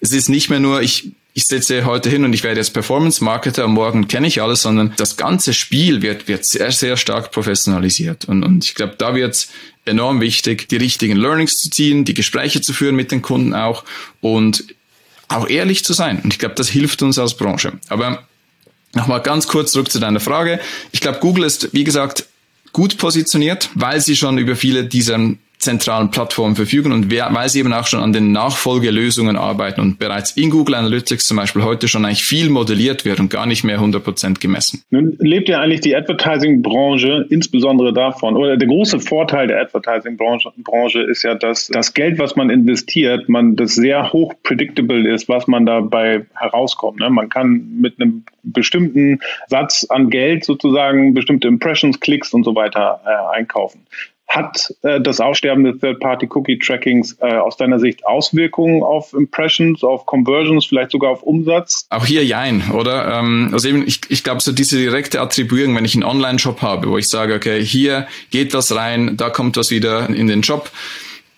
es 0.00 0.12
ist 0.12 0.28
nicht 0.28 0.48
mehr 0.48 0.60
nur, 0.60 0.82
ich, 0.82 1.10
ich 1.34 1.44
setze 1.44 1.84
heute 1.84 2.08
hin 2.08 2.24
und 2.24 2.32
ich 2.32 2.42
werde 2.42 2.60
jetzt 2.60 2.72
Performance-Marketer 2.72 3.64
und 3.64 3.72
morgen 3.72 4.08
kenne 4.08 4.26
ich 4.26 4.42
alles, 4.42 4.62
sondern 4.62 4.92
das 4.96 5.16
ganze 5.16 5.54
Spiel 5.54 6.02
wird, 6.02 6.28
wird 6.28 6.44
sehr, 6.44 6.70
sehr 6.70 6.96
stark 6.96 7.32
professionalisiert. 7.32 8.26
Und, 8.26 8.44
und 8.44 8.64
ich 8.64 8.74
glaube, 8.74 8.94
da 8.96 9.14
wird 9.14 9.34
es 9.34 9.48
enorm 9.84 10.20
wichtig, 10.20 10.68
die 10.68 10.76
richtigen 10.76 11.16
Learnings 11.16 11.54
zu 11.54 11.70
ziehen, 11.70 12.04
die 12.04 12.14
Gespräche 12.14 12.60
zu 12.60 12.72
führen 12.72 12.94
mit 12.94 13.10
den 13.10 13.22
Kunden 13.22 13.54
auch 13.54 13.84
und 14.20 14.64
auch 15.30 15.48
ehrlich 15.48 15.84
zu 15.84 15.92
sein. 15.92 16.20
Und 16.22 16.32
ich 16.32 16.38
glaube, 16.38 16.54
das 16.56 16.68
hilft 16.68 17.02
uns 17.02 17.18
als 17.18 17.34
Branche. 17.34 17.72
Aber 17.88 18.22
nochmal 18.94 19.22
ganz 19.22 19.46
kurz 19.46 19.72
zurück 19.72 19.90
zu 19.90 20.00
deiner 20.00 20.20
Frage. 20.20 20.60
Ich 20.92 21.00
glaube, 21.00 21.20
Google 21.20 21.44
ist, 21.44 21.72
wie 21.72 21.84
gesagt, 21.84 22.26
gut 22.72 22.98
positioniert, 22.98 23.70
weil 23.74 24.00
sie 24.00 24.16
schon 24.16 24.38
über 24.38 24.56
viele 24.56 24.84
dieser 24.84 25.18
zentralen 25.60 26.10
Plattformen 26.10 26.56
verfügen 26.56 26.90
und 26.90 27.10
wer, 27.10 27.32
weil 27.32 27.48
sie 27.48 27.60
eben 27.60 27.72
auch 27.72 27.86
schon 27.86 28.00
an 28.00 28.12
den 28.12 28.32
Nachfolgelösungen 28.32 29.36
arbeiten 29.36 29.80
und 29.80 29.98
bereits 29.98 30.32
in 30.32 30.50
Google 30.50 30.74
Analytics 30.74 31.26
zum 31.26 31.36
Beispiel 31.36 31.62
heute 31.62 31.86
schon 31.86 32.04
eigentlich 32.04 32.24
viel 32.24 32.48
modelliert 32.48 33.04
wird 33.04 33.20
und 33.20 33.30
gar 33.30 33.46
nicht 33.46 33.62
mehr 33.62 33.78
100% 33.78 34.40
gemessen. 34.40 34.82
Nun 34.90 35.16
lebt 35.18 35.48
ja 35.48 35.60
eigentlich 35.60 35.82
die 35.82 35.94
Advertising-Branche 35.94 37.26
insbesondere 37.28 37.92
davon, 37.92 38.36
oder 38.36 38.56
der 38.56 38.68
große 38.68 39.00
Vorteil 39.00 39.46
der 39.46 39.60
Advertising-Branche 39.60 40.50
Branche 40.56 41.02
ist 41.02 41.22
ja, 41.22 41.34
dass 41.34 41.68
das 41.68 41.94
Geld, 41.94 42.18
was 42.18 42.36
man 42.36 42.50
investiert, 42.50 43.28
man 43.28 43.56
das 43.56 43.74
sehr 43.74 44.12
hoch 44.12 44.34
predictable 44.42 45.08
ist, 45.12 45.28
was 45.28 45.46
man 45.46 45.66
dabei 45.66 46.26
herauskommt. 46.34 47.00
Ne? 47.00 47.10
Man 47.10 47.28
kann 47.28 47.80
mit 47.80 48.00
einem 48.00 48.24
bestimmten 48.42 49.20
Satz 49.48 49.86
an 49.88 50.10
Geld 50.10 50.44
sozusagen 50.44 51.14
bestimmte 51.14 51.48
Impressions, 51.48 52.00
Klicks 52.00 52.32
und 52.32 52.44
so 52.44 52.54
weiter 52.54 53.00
äh, 53.04 53.36
einkaufen. 53.36 53.80
Hat 54.30 54.72
äh, 54.82 55.00
das 55.00 55.18
Aussterben 55.18 55.64
des 55.64 55.80
Third-Party-Cookie-Trackings 55.80 57.16
äh, 57.20 57.34
aus 57.34 57.56
deiner 57.56 57.80
Sicht 57.80 58.06
Auswirkungen 58.06 58.84
auf 58.84 59.12
Impressions, 59.12 59.82
auf 59.82 60.06
Conversions, 60.06 60.66
vielleicht 60.66 60.92
sogar 60.92 61.10
auf 61.10 61.24
Umsatz? 61.24 61.88
Auch 61.90 62.06
hier 62.06 62.24
jein, 62.24 62.70
oder? 62.70 63.18
Ähm, 63.18 63.50
also 63.52 63.68
eben, 63.68 63.84
ich, 63.84 64.02
ich 64.08 64.22
glaube, 64.22 64.40
so 64.40 64.52
diese 64.52 64.78
direkte 64.78 65.20
Attribuierung, 65.20 65.74
wenn 65.74 65.84
ich 65.84 65.96
einen 65.96 66.04
Online-Shop 66.04 66.62
habe, 66.62 66.90
wo 66.90 66.96
ich 66.96 67.08
sage, 67.08 67.34
okay, 67.34 67.60
hier 67.64 68.06
geht 68.30 68.54
was 68.54 68.72
rein, 68.72 69.16
da 69.16 69.30
kommt 69.30 69.56
was 69.56 69.72
wieder 69.72 70.08
in 70.08 70.28
den 70.28 70.44
Shop 70.44 70.70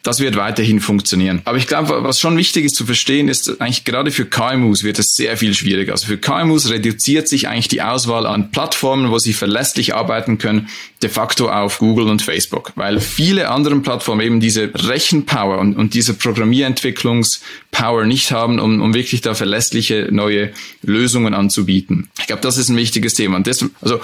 das 0.03 0.19
wird 0.19 0.37
weiterhin 0.37 0.81
funktionieren. 0.81 1.43
Aber 1.45 1.59
ich 1.59 1.69
glaube, 1.69 2.03
was 2.03 2.19
schon 2.19 2.37
wichtig 2.37 2.65
ist 2.65 2.75
zu 2.75 2.85
verstehen, 2.85 3.29
ist 3.29 3.61
eigentlich 3.61 3.85
gerade 3.85 4.11
für 4.11 4.27
KMUs 4.27 4.83
wird 4.83 4.99
es 4.99 5.15
sehr 5.15 5.37
viel 5.37 5.55
schwieriger. 5.55 5.93
Also 5.93 6.07
für 6.07 6.19
KMUs 6.19 6.71
reduziert 6.71 7.29
sich 7.29 7.47
eigentlich 7.49 7.69
die 7.69 7.83
Auswahl 7.83 8.27
an 8.27 8.51
Plattformen, 8.51 9.11
wo 9.11 9.19
sie 9.19 9.33
verlässlich 9.33 9.95
arbeiten 9.95 10.39
können, 10.39 10.69
de 11.03 11.09
facto 11.09 11.49
auf 11.51 11.79
Google 11.79 12.09
und 12.09 12.21
Facebook, 12.21 12.73
weil 12.75 13.01
viele 13.01 13.49
andere 13.51 13.79
Plattformen 13.81 14.23
eben 14.23 14.41
diese 14.41 14.71
Rechenpower 14.75 15.59
und, 15.59 15.77
und 15.77 15.95
diese 15.95 16.15
Programmierentwicklungspower 16.15 18.05
nicht 18.05 18.33
haben, 18.33 18.59
um, 18.59 18.83
um 18.83 18.95
wirklich 18.95 19.21
da 19.21 19.35
verlässliche 19.35 20.09
neue 20.11 20.53
Lösungen 20.83 21.33
anzubieten. 21.33 22.09
Ich 22.19 22.27
glaube, 22.27 22.43
das 22.43 22.59
ist 22.59 22.69
ein 22.69 22.77
wichtiges 22.77 23.15
Thema. 23.15 23.37
Und 23.37 23.47
das, 23.47 23.65
also 23.81 24.01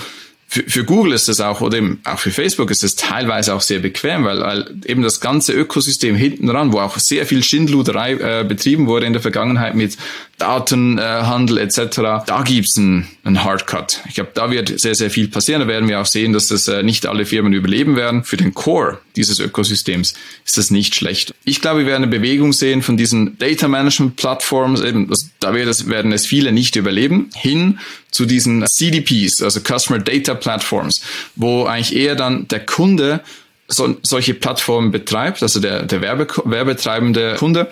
für, 0.51 0.63
für 0.63 0.85
Google 0.85 1.13
ist 1.13 1.29
es 1.29 1.41
auch, 1.41 1.61
oder 1.61 1.77
eben 1.77 2.01
auch 2.05 2.19
für 2.19 2.31
Facebook 2.31 2.71
ist 2.71 2.83
es 2.83 2.97
teilweise 2.97 3.55
auch 3.55 3.61
sehr 3.61 3.81
bequem, 3.81 4.25
weil, 4.25 4.41
weil 4.41 4.77
eben 4.87 5.03
das 5.03 5.21
ganze 5.21 5.53
Ökosystem 5.53 6.17
hinten 6.17 6.47
dran, 6.47 6.73
wo 6.73 6.81
auch 6.81 6.99
sehr 6.99 7.27
viel 7.27 7.43
Schindluderei 7.43 8.15
äh, 8.15 8.45
betrieben 8.45 8.87
wurde 8.87 9.05
in 9.05 9.13
der 9.13 9.21
Vergangenheit 9.21 9.75
mit 9.75 9.99
Datenhandel 10.39 11.59
äh, 11.59 11.63
etc., 11.65 12.25
da 12.25 12.43
gibt's 12.47 12.79
einen, 12.79 13.07
einen 13.25 13.45
Hardcut. 13.45 14.01
Ich 14.09 14.15
glaube, 14.15 14.31
da 14.33 14.51
wird 14.51 14.81
sehr, 14.81 14.95
sehr 14.95 15.11
viel 15.11 15.29
passieren. 15.29 15.61
Da 15.61 15.69
werden 15.69 15.87
wir 15.87 16.01
auch 16.01 16.07
sehen, 16.07 16.33
dass 16.33 16.47
das 16.47 16.67
äh, 16.67 16.83
nicht 16.83 17.05
alle 17.05 17.27
Firmen 17.27 17.53
überleben 17.53 17.97
werden. 17.97 18.25
Für 18.25 18.39
den 18.39 18.55
Core 18.55 19.01
dieses 19.17 19.41
Ökosystems 19.41 20.15
ist 20.47 20.57
das 20.57 20.71
nicht 20.71 20.95
schlecht. 20.95 21.35
Ich 21.45 21.61
glaube, 21.61 21.81
wir 21.81 21.87
werden 21.87 22.05
eine 22.05 22.13
Bewegung 22.13 22.55
sehen 22.55 22.81
von 22.81 22.97
diesen 22.97 23.37
Data 23.37 23.69
Management 23.69 24.17
Plattforms, 24.17 24.81
eben, 24.81 25.09
das, 25.09 25.29
da 25.41 25.53
wird 25.53 25.69
es, 25.69 25.91
werden 25.91 26.13
es 26.13 26.25
viele 26.25 26.53
nicht 26.53 26.77
überleben, 26.77 27.29
hin 27.35 27.81
zu 28.19 28.27
diesen 28.27 28.67
CDPs, 28.67 29.43
also 29.43 29.61
Customer 29.61 30.01
Data 30.01 30.35
Platforms, 30.35 31.03
wo 31.37 31.67
eigentlich 31.67 31.95
eher 31.95 32.17
dann 32.17 32.49
der 32.49 32.67
Kunde 32.67 33.21
so, 33.69 33.97
solche 34.03 34.35
Plattformen 34.35 34.91
betreibt, 34.91 35.41
also 35.41 35.61
der, 35.61 35.85
der 35.85 36.01
Werbe, 36.01 36.27
werbetreibende 36.45 37.37
Kunde 37.37 37.69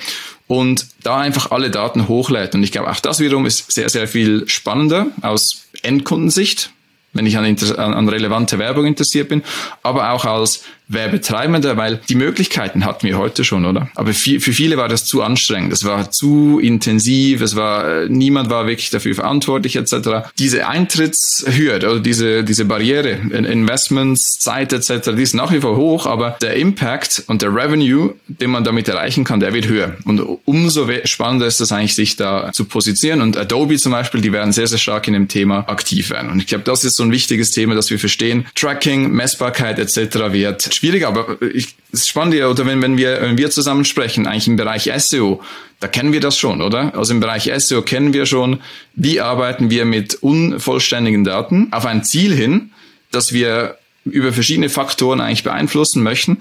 und 0.47 0.87
da 1.03 1.19
einfach 1.19 1.51
alle 1.51 1.69
Daten 1.73 2.07
hochlädt. 2.07 2.55
Und 2.55 2.63
ich 2.63 2.71
glaube, 2.71 2.89
auch 2.89 3.01
das 3.01 3.19
wiederum 3.19 3.45
ist 3.45 3.73
sehr, 3.73 3.89
sehr 3.89 4.07
viel 4.07 4.47
spannender 4.47 5.09
aus 5.21 5.65
Endkundensicht, 5.83 6.71
wenn 7.13 7.27
ich 7.27 7.37
an, 7.37 7.45
an, 7.45 7.95
an 7.95 8.09
relevante 8.09 8.61
Werbung 8.61 8.87
interessiert 8.87 9.29
bin, 9.29 9.43
aber 9.83 10.13
auch 10.13 10.27
als 10.27 10.63
Werbetreibender, 10.89 11.77
weil 11.77 12.01
die 12.09 12.15
Möglichkeiten 12.15 12.85
hatten 12.85 13.07
wir 13.07 13.19
heute 13.19 13.45
schon, 13.45 13.67
oder? 13.67 13.89
Aber 13.95 14.13
für, 14.13 14.41
für 14.41 14.53
viele 14.53 14.77
war 14.77 14.89
das 14.89 15.05
zu 15.05 15.23
anstrengend, 15.23 15.73
es 15.73 15.85
war 15.85 16.11
zu 16.11 16.61
intensiv, 16.61 17.41
es 17.41 17.57
war, 17.57 18.03
äh, 18.03 18.09
niemand 18.09 18.51
war 18.51 18.67
wirklich 18.67 18.91
dafür 18.91 19.15
verantwortlich, 19.15 19.77
etc. 19.77 20.29
Diese 20.39 20.69
Eintrittshürde 20.69 21.91
oder 21.91 22.01
diese, 22.01 22.45
diese 22.45 22.65
Barriere, 22.65 23.11
Investments, 23.11 24.39
Zeit, 24.39 24.73
etc., 24.73 25.11
die 25.17 25.23
ist 25.23 25.35
nach 25.35 25.53
wie 25.53 25.61
vor 25.61 25.77
hoch, 25.77 26.07
aber 26.07 26.37
der 26.41 26.55
Impact 26.55 27.25
und 27.27 27.43
der 27.43 27.55
Revenue, 27.55 28.15
den 28.29 28.51
man 28.51 28.65
damit 28.65 28.89
erreichen 28.89 29.25
kann, 29.25 29.41
der 29.41 29.55
wird 29.55 29.69
höher. 29.69 29.97
Und 30.05 30.21
umso 30.45 30.89
spannender 31.05 31.47
ist 31.47 31.61
es 31.61 31.73
eigentlich, 31.73 31.95
sich 31.95 32.17
da 32.17 32.53
zu 32.53 32.65
positionieren. 32.65 33.23
Und 33.23 33.37
Adobe 33.37 33.77
zum 33.77 33.93
Beispiel, 33.93 34.21
die 34.21 34.33
werden 34.33 34.53
sehr, 34.53 34.67
sehr 34.67 34.79
stark 34.79 35.09
in 35.09 35.15
dem 35.15 35.29
Thema 35.29 35.69
aktiv 35.69 36.11
werden. 36.11 36.31
Und 36.31 36.39
ich 36.39 36.47
glaube, 36.47 36.65
das 36.65 36.85
ist 36.85 36.97
so 36.97 37.03
ein 37.03 37.13
wichtiges 37.13 37.51
Thema, 37.51 37.75
dass 37.75 37.91
wir 37.91 37.99
verstehen, 37.99 38.47
Tracking, 38.55 39.11
Messbarkeit 39.11 39.79
etc. 39.79 40.33
wird 40.33 40.76
schwieriger. 40.77 41.09
Aber 41.09 41.41
ich, 41.43 41.77
es 41.93 42.01
ist 42.01 42.09
spannend, 42.09 42.35
oder 42.35 42.67
wenn, 42.67 42.81
wenn 42.83 42.97
wir, 42.97 43.21
wenn 43.23 43.39
wir 43.39 43.51
zusammen 43.51 43.85
sprechen, 43.85 44.27
eigentlich 44.27 44.47
im 44.47 44.57
Bereich 44.57 44.91
SEO, 44.97 45.43
da 45.81 45.89
kennen 45.89 46.13
wir 46.13 46.21
das 46.21 46.39
schon, 46.39 46.63
oder? 46.63 46.97
Also 46.97 47.13
im 47.13 47.21
Bereich 47.21 47.51
SEO 47.57 47.83
kennen 47.83 48.13
wir 48.13 48.27
schon, 48.27 48.61
wie 48.95 49.21
arbeiten 49.21 49.71
wir 49.71 49.85
mit 49.85 50.15
unvollständigen 50.15 51.25
Daten 51.25 51.69
auf 51.73 51.85
ein 51.85 52.05
Ziel 52.05 52.35
hin, 52.35 52.71
dass 53.11 53.33
wir 53.33 53.79
über 54.05 54.33
verschiedene 54.33 54.69
Faktoren 54.69 55.21
eigentlich 55.21 55.43
beeinflussen 55.43 56.03
möchten. 56.03 56.39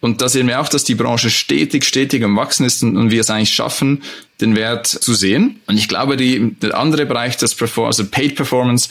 Und 0.00 0.22
da 0.22 0.28
sehen 0.28 0.46
wir 0.46 0.60
auch, 0.60 0.68
dass 0.68 0.84
die 0.84 0.94
Branche 0.94 1.28
stetig, 1.28 1.84
stetig 1.84 2.22
am 2.22 2.36
Wachsen 2.36 2.64
ist 2.64 2.82
und, 2.84 2.96
und 2.96 3.10
wir 3.10 3.20
es 3.20 3.30
eigentlich 3.30 3.52
schaffen, 3.52 4.02
den 4.40 4.54
Wert 4.54 4.86
zu 4.86 5.12
sehen. 5.12 5.60
Und 5.66 5.76
ich 5.76 5.88
glaube, 5.88 6.16
die, 6.16 6.54
der 6.62 6.78
andere 6.78 7.04
Bereich, 7.04 7.36
das 7.36 7.54
Performance, 7.54 8.02
also 8.02 8.10
Paid 8.10 8.36
Performance, 8.36 8.88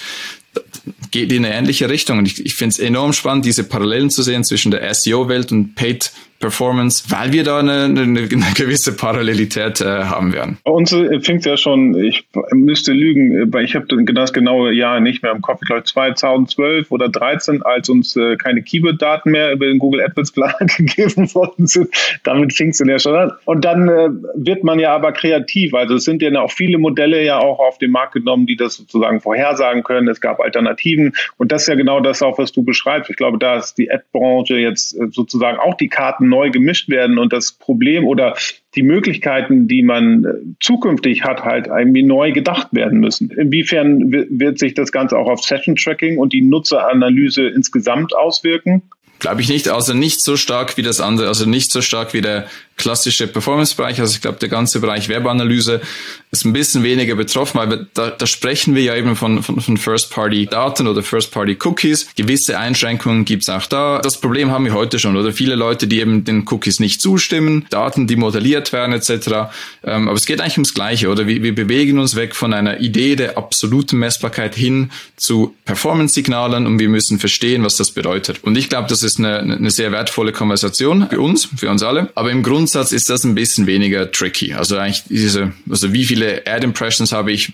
geht 1.12 1.32
in 1.32 1.46
eine 1.46 1.56
ähnliche 1.56 1.90
Richtung. 1.90 2.18
Und 2.20 2.26
ich, 2.26 2.46
ich 2.46 2.56
finde 2.56 2.74
es 2.74 2.80
enorm 2.80 3.14
spannend, 3.14 3.46
diese 3.46 3.64
Parallelen 3.64 4.10
zu 4.10 4.24
sehen 4.24 4.44
zwischen 4.44 4.72
der 4.72 4.94
SEO-Welt 4.94 5.52
und 5.52 5.76
Paid 5.76 6.12
Performance, 6.40 7.06
weil 7.10 7.34
wir 7.34 7.44
da 7.44 7.60
eine, 7.60 7.86
eine, 7.86 8.02
eine 8.02 8.54
gewisse 8.56 8.96
Parallelität 8.96 9.82
äh, 9.82 10.04
haben 10.04 10.34
werden. 10.34 10.58
Bei 10.64 10.72
uns 10.72 10.92
äh, 10.94 11.20
fängt 11.20 11.40
es 11.40 11.46
ja 11.46 11.58
schon, 11.58 11.96
ich 11.96 12.28
müsste 12.54 12.94
lügen, 12.94 13.36
äh, 13.36 13.54
weil 13.54 13.66
ich 13.66 13.76
habe 13.76 13.88
das 13.88 14.34
genaue 14.34 14.72
Jahr 14.74 15.00
nicht 15.00 15.24
mehr 15.24 15.32
im 15.32 15.42
Kopf, 15.42 15.60
ich 15.64 15.68
glaube 15.68 15.84
2012 15.84 16.92
oder 16.92 17.10
13, 17.10 17.64
als 17.64 17.90
uns 17.90 18.16
äh, 18.16 18.36
keine 18.38 18.62
Keyword-Daten 18.62 19.32
mehr 19.32 19.52
über 19.52 19.66
den 19.66 19.80
Google 19.80 20.02
AdWords 20.02 20.32
Plan 20.32 20.54
gegeben 20.78 21.34
worden 21.34 21.68
sind. 21.68 21.90
Damit 22.24 22.54
fing 22.54 22.70
es 22.70 22.80
ja 22.80 23.00
schon 23.00 23.16
an. 23.16 23.32
Und 23.46 23.66
dann 23.66 23.88
äh, 23.88 24.10
wird 24.36 24.64
man 24.64 24.80
ja 24.80 24.94
aber 24.94 25.12
kreativ. 25.12 25.74
Also 25.74 25.96
es 25.96 26.04
sind 26.04 26.22
ja 26.22 26.40
auch 26.40 26.52
viele 26.52 26.78
Modelle 26.78 27.24
ja 27.24 27.40
auch 27.40 27.60
auf 27.60 27.78
den 27.78 27.92
Markt 27.92 28.14
genommen, 28.14 28.46
die 28.46 28.56
das 28.56 28.76
sozusagen 28.76 29.22
vorhersagen 29.22 29.84
können. 29.84 30.08
Es 30.08 30.22
gab 30.22 30.40
Alternativen. 30.40 31.14
Und 31.38 31.52
das 31.52 31.64
ist 31.64 31.68
ja 31.68 31.76
genau 31.76 32.00
das 32.00 32.22
auch, 32.22 32.38
was 32.38 32.52
du 32.52 32.64
beschreibst. 32.64 33.10
Ich 33.10 33.18
glaube, 33.18 33.38
da 33.38 33.58
ist 33.58 33.76
die 33.78 33.92
Ad-Branche 33.92 34.58
jetzt 34.58 34.94
äh, 34.94 35.08
sozusagen 35.12 35.58
auch 35.58 35.76
die 35.76 35.90
Karten 35.90 36.27
neu 36.30 36.50
gemischt 36.50 36.90
werden 36.90 37.18
und 37.18 37.34
das 37.34 37.54
Problem 37.54 38.06
oder 38.06 38.36
die 38.76 38.84
Möglichkeiten, 38.84 39.68
die 39.68 39.84
man 39.84 40.24
äh, 40.24 40.28
zukünftig 40.60 41.24
hat, 41.24 41.44
halt 41.44 41.68
irgendwie 41.68 42.04
neu 42.04 42.32
gedacht 42.32 42.68
werden 42.72 43.00
müssen. 43.00 43.32
Inwiefern 43.32 44.12
wird 44.12 44.60
sich 44.60 44.74
das 44.74 44.92
Ganze 44.92 45.18
auch 45.18 45.30
auf 45.30 45.42
Session 45.42 45.76
Tracking 45.76 46.18
und 46.18 46.34
die 46.34 46.42
Nutzeranalyse 46.42 47.48
insgesamt 47.48 48.16
auswirken? 48.16 48.84
Glaube 49.20 49.42
ich 49.42 49.50
nicht, 49.50 49.70
also 49.70 49.94
nicht 49.94 50.22
so 50.22 50.38
stark 50.38 50.78
wie 50.78 50.84
das 50.84 51.02
andere, 51.02 51.28
also 51.28 51.46
nicht 51.46 51.72
so 51.72 51.82
stark 51.82 52.14
wie 52.14 52.22
der 52.22 52.48
klassische 52.78 53.28
Performance-Bereich. 53.28 54.00
Also 54.00 54.14
ich 54.14 54.22
glaube, 54.22 54.38
der 54.38 54.50
ganze 54.50 54.80
Bereich 54.80 55.10
Webanalyse 55.10 55.82
ist 56.30 56.46
ein 56.46 56.54
bisschen 56.54 56.84
weniger 56.84 57.16
betroffen, 57.16 57.58
weil 57.58 57.88
da, 57.94 58.12
da 58.12 58.28
sprechen 58.28 58.76
wir 58.76 58.84
ja 58.84 58.96
eben 58.96 59.16
von, 59.16 59.42
von, 59.42 59.60
von 59.60 59.78
First-Party-Daten 59.78 60.88
oder 60.88 61.02
First-Party-Cookies. 61.02 62.10
Gewisse 62.16 62.58
Einschränkungen 62.60 63.26
gibt's 63.26 63.50
auch 63.50 63.66
da. 63.66 64.00
Das 64.00 64.22
Problem 64.22 64.52
haben 64.52 64.66
wir 64.66 64.74
heute 64.74 65.00
schon 65.00 65.18
oder 65.18 65.34
viele 65.34 65.56
Leute, 65.56 65.88
die 65.88 66.00
eben 66.00 66.24
den 66.24 66.46
Cookies 66.48 66.80
nicht 66.80 67.02
zustimmen, 67.02 67.66
Daten, 67.72 68.06
die 68.06 68.16
modelliert 68.16 68.72
werden 68.72 68.94
etc. 68.94 69.50
Ähm, 69.84 70.08
aber 70.08 70.18
es 70.18 70.26
geht 70.26 70.40
eigentlich 70.40 70.58
ums 70.58 70.74
Gleiche, 70.74 71.10
oder? 71.10 71.26
Wir, 71.26 71.42
wir 71.42 71.56
bewegen 71.56 71.98
uns 71.98 72.16
weg 72.16 72.36
von 72.36 72.54
einer 72.54 72.80
Idee 72.80 73.16
der 73.16 73.38
absoluten 73.38 73.98
Messbarkeit 73.98 74.54
hin 74.54 74.92
zu 75.16 75.56
Performance-Signalen 75.66 76.68
und 76.68 76.80
wir 76.80 76.90
müssen 76.90 77.18
verstehen, 77.18 77.64
was 77.64 77.78
das 77.78 77.92
bedeutet. 77.92 78.44
Und 78.44 78.56
ich 78.56 78.70
glaube, 78.70 78.88
das 78.88 79.02
ist 79.08 79.20
eine, 79.20 79.40
eine 79.40 79.72
sehr 79.72 79.92
wertvolle 79.92 80.32
Konversation 80.32 81.10
für 81.10 81.20
uns, 81.20 81.46
für 81.46 81.70
uns 81.70 81.82
alle. 81.82 82.12
Aber 82.16 82.32
im 82.32 82.44
Grundsatz 82.44 82.92
ist 82.92 83.10
das 83.10 83.24
ein 83.24 83.36
bisschen 83.36 83.66
weniger 83.66 84.12
tricky. 84.12 84.54
Also 84.54 84.78
eigentlich 84.78 85.04
diese, 85.08 85.54
also 85.70 85.94
wie 85.94 86.06
viele 86.06 86.44
Ad 86.46 86.64
Impressions 86.64 87.12
habe 87.12 87.32
ich, 87.32 87.54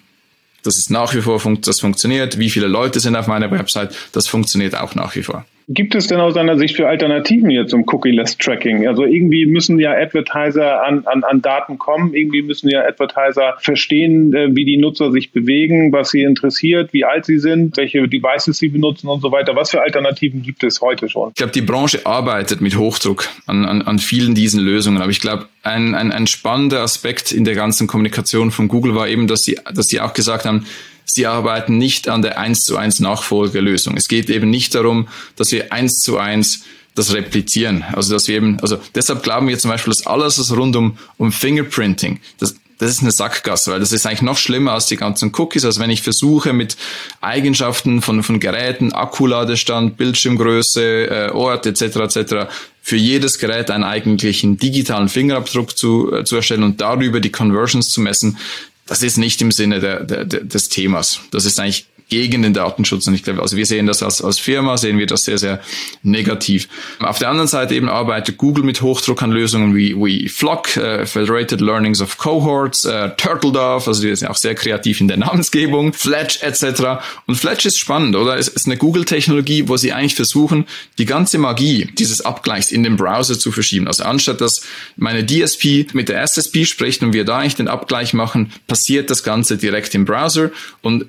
das 0.63 0.77
ist 0.77 0.89
nach 0.89 1.13
wie 1.13 1.21
vor, 1.21 1.41
das 1.61 1.79
funktioniert. 1.79 2.39
Wie 2.39 2.49
viele 2.49 2.67
Leute 2.67 2.99
sind 2.99 3.15
auf 3.15 3.27
meiner 3.27 3.51
Website, 3.51 3.95
das 4.11 4.27
funktioniert 4.27 4.75
auch 4.75 4.95
nach 4.95 5.15
wie 5.15 5.23
vor. 5.23 5.45
Gibt 5.67 5.95
es 5.95 6.07
denn 6.07 6.19
aus 6.19 6.33
deiner 6.33 6.57
Sicht 6.57 6.75
für 6.75 6.87
Alternativen 6.87 7.49
jetzt 7.49 7.71
zum 7.71 7.85
Cookie-less 7.87 8.37
Tracking? 8.37 8.87
Also 8.87 9.05
irgendwie 9.05 9.45
müssen 9.45 9.79
ja 9.79 9.93
Advertiser 9.93 10.83
an, 10.85 11.05
an, 11.05 11.23
an 11.23 11.41
Daten 11.41 11.77
kommen, 11.77 12.13
irgendwie 12.13 12.41
müssen 12.41 12.69
ja 12.69 12.81
Advertiser 12.85 13.55
verstehen, 13.59 14.33
äh, 14.33 14.55
wie 14.55 14.65
die 14.65 14.77
Nutzer 14.77 15.11
sich 15.11 15.31
bewegen, 15.31 15.91
was 15.93 16.09
sie 16.09 16.23
interessiert, 16.23 16.93
wie 16.93 17.05
alt 17.05 17.25
sie 17.25 17.39
sind, 17.39 17.77
welche 17.77 18.07
Devices 18.07 18.57
sie 18.57 18.69
benutzen 18.69 19.07
und 19.07 19.21
so 19.21 19.31
weiter. 19.31 19.55
Was 19.55 19.71
für 19.71 19.81
Alternativen 19.81 20.41
gibt 20.41 20.63
es 20.63 20.81
heute 20.81 21.07
schon? 21.07 21.29
Ich 21.29 21.35
glaube, 21.35 21.53
die 21.53 21.61
Branche 21.61 22.05
arbeitet 22.05 22.59
mit 22.59 22.77
Hochdruck 22.77 23.29
an, 23.45 23.65
an, 23.65 23.81
an 23.81 23.99
vielen 23.99 24.35
diesen 24.35 24.59
Lösungen. 24.59 25.01
Aber 25.01 25.11
ich 25.11 25.21
glaube, 25.21 25.47
ein, 25.63 25.95
ein, 25.95 26.11
ein 26.11 26.27
spannender 26.27 26.81
Aspekt 26.81 27.31
in 27.31 27.45
der 27.45 27.55
ganzen 27.55 27.87
Kommunikation 27.87 28.51
von 28.51 28.67
Google 28.67 28.95
war 28.95 29.07
eben, 29.07 29.27
dass 29.27 29.43
sie, 29.43 29.57
dass 29.73 29.87
sie 29.87 30.01
auch 30.01 30.13
gesagt 30.13 30.45
haben, 30.45 30.65
Sie 31.05 31.25
arbeiten 31.25 31.77
nicht 31.77 32.07
an 32.07 32.21
der 32.21 32.39
1 32.39 32.63
zu 32.63 32.77
1 32.77 32.99
Nachfolgelösung. 32.99 33.97
Es 33.97 34.07
geht 34.07 34.29
eben 34.29 34.49
nicht 34.49 34.75
darum, 34.75 35.07
dass 35.35 35.51
wir 35.51 35.71
1 35.71 35.99
zu 35.99 36.17
1 36.17 36.63
das 36.95 37.13
replizieren. 37.13 37.83
Also, 37.93 38.13
dass 38.13 38.27
wir 38.27 38.35
eben, 38.35 38.59
also 38.61 38.79
deshalb 38.95 39.23
glauben 39.23 39.47
wir 39.47 39.57
zum 39.57 39.71
Beispiel, 39.71 39.91
dass 39.91 40.05
alles, 40.05 40.39
was 40.39 40.55
rund 40.55 40.75
um, 40.75 40.97
um 41.17 41.31
Fingerprinting, 41.31 42.19
das, 42.37 42.55
das 42.77 42.91
ist 42.91 43.01
eine 43.01 43.11
Sackgasse, 43.11 43.71
weil 43.71 43.79
das 43.79 43.91
ist 43.91 44.05
eigentlich 44.05 44.21
noch 44.23 44.37
schlimmer 44.37 44.73
als 44.73 44.87
die 44.87 44.97
ganzen 44.97 45.31
Cookies. 45.35 45.65
Also 45.65 45.79
wenn 45.79 45.89
ich 45.89 46.01
versuche 46.01 46.53
mit 46.53 46.75
Eigenschaften 47.21 48.01
von, 48.01 48.23
von 48.23 48.39
Geräten, 48.39 48.91
Akkuladestand, 48.91 49.97
Bildschirmgröße, 49.97 51.07
äh, 51.07 51.29
Ort 51.31 51.65
etc. 51.65 51.81
etc. 52.15 52.35
für 52.81 52.97
jedes 52.97 53.39
Gerät 53.39 53.71
einen 53.71 53.83
eigentlichen 53.83 54.57
digitalen 54.57 55.07
Fingerabdruck 55.09 55.77
zu, 55.77 56.13
äh, 56.13 56.23
zu 56.25 56.35
erstellen 56.35 56.63
und 56.63 56.81
darüber 56.81 57.19
die 57.19 57.31
Conversions 57.31 57.89
zu 57.89 58.01
messen, 58.01 58.37
das 58.85 59.03
ist 59.03 59.17
nicht 59.17 59.41
im 59.41 59.51
Sinne 59.51 59.79
der, 59.79 60.03
der, 60.03 60.25
des 60.25 60.69
Themas. 60.69 61.21
Das 61.31 61.45
ist 61.45 61.59
eigentlich 61.59 61.87
gegen 62.09 62.43
den 62.43 62.53
Datenschutz. 62.53 63.07
Und 63.07 63.15
ich 63.15 63.23
glaube, 63.23 63.41
also 63.41 63.57
wir 63.57 63.65
sehen 63.65 63.87
das 63.87 64.03
als, 64.03 64.21
als 64.21 64.39
Firma, 64.39 64.77
sehen 64.77 64.99
wir 64.99 65.07
das 65.07 65.25
sehr, 65.25 65.37
sehr 65.37 65.61
negativ. 66.03 66.67
Auf 66.99 67.19
der 67.19 67.29
anderen 67.29 67.47
Seite 67.47 67.75
eben 67.75 67.89
arbeitet 67.89 68.37
Google 68.37 68.63
mit 68.63 68.81
Hochdruck 68.81 69.23
an 69.23 69.31
Lösungen 69.31 69.75
wie, 69.75 69.95
wie 69.95 70.29
Flock, 70.29 70.77
äh, 70.77 71.05
Federated 71.05 71.61
Learnings 71.61 72.01
of 72.01 72.17
Cohorts, 72.17 72.85
äh, 72.85 73.09
Turtledove, 73.17 73.87
also 73.87 74.01
die 74.01 74.15
sind 74.15 74.27
auch 74.27 74.35
sehr 74.35 74.55
kreativ 74.55 75.01
in 75.01 75.07
der 75.07 75.17
Namensgebung, 75.23 75.93
Fletch 75.93 76.43
etc. 76.43 77.03
Und 77.25 77.35
Fletch 77.35 77.65
ist 77.65 77.79
spannend, 77.79 78.15
oder? 78.15 78.37
Es 78.37 78.47
ist 78.47 78.67
eine 78.67 78.77
Google-Technologie, 78.77 79.67
wo 79.67 79.77
sie 79.77 79.93
eigentlich 79.93 80.15
versuchen, 80.15 80.65
die 80.97 81.05
ganze 81.05 81.37
Magie 81.37 81.89
dieses 81.97 82.21
Abgleichs 82.21 82.71
in 82.71 82.83
den 82.83 82.95
Browser 82.95 83.39
zu 83.39 83.51
verschieben. 83.51 83.87
Also 83.87 84.03
anstatt 84.03 84.41
dass 84.43 84.61
meine 84.97 85.25
DSP 85.25 85.87
mit 85.93 86.09
der 86.09 86.21
SSP 86.21 86.65
spricht 86.65 87.01
und 87.01 87.13
wir 87.13 87.25
da 87.25 87.39
eigentlich 87.39 87.55
den 87.55 87.67
Abgleich 87.67 88.13
machen, 88.13 88.51
passiert 88.67 89.09
das 89.09 89.23
Ganze 89.23 89.57
direkt 89.57 89.95
im 89.95 90.05
Browser 90.05 90.51
und 90.81 91.05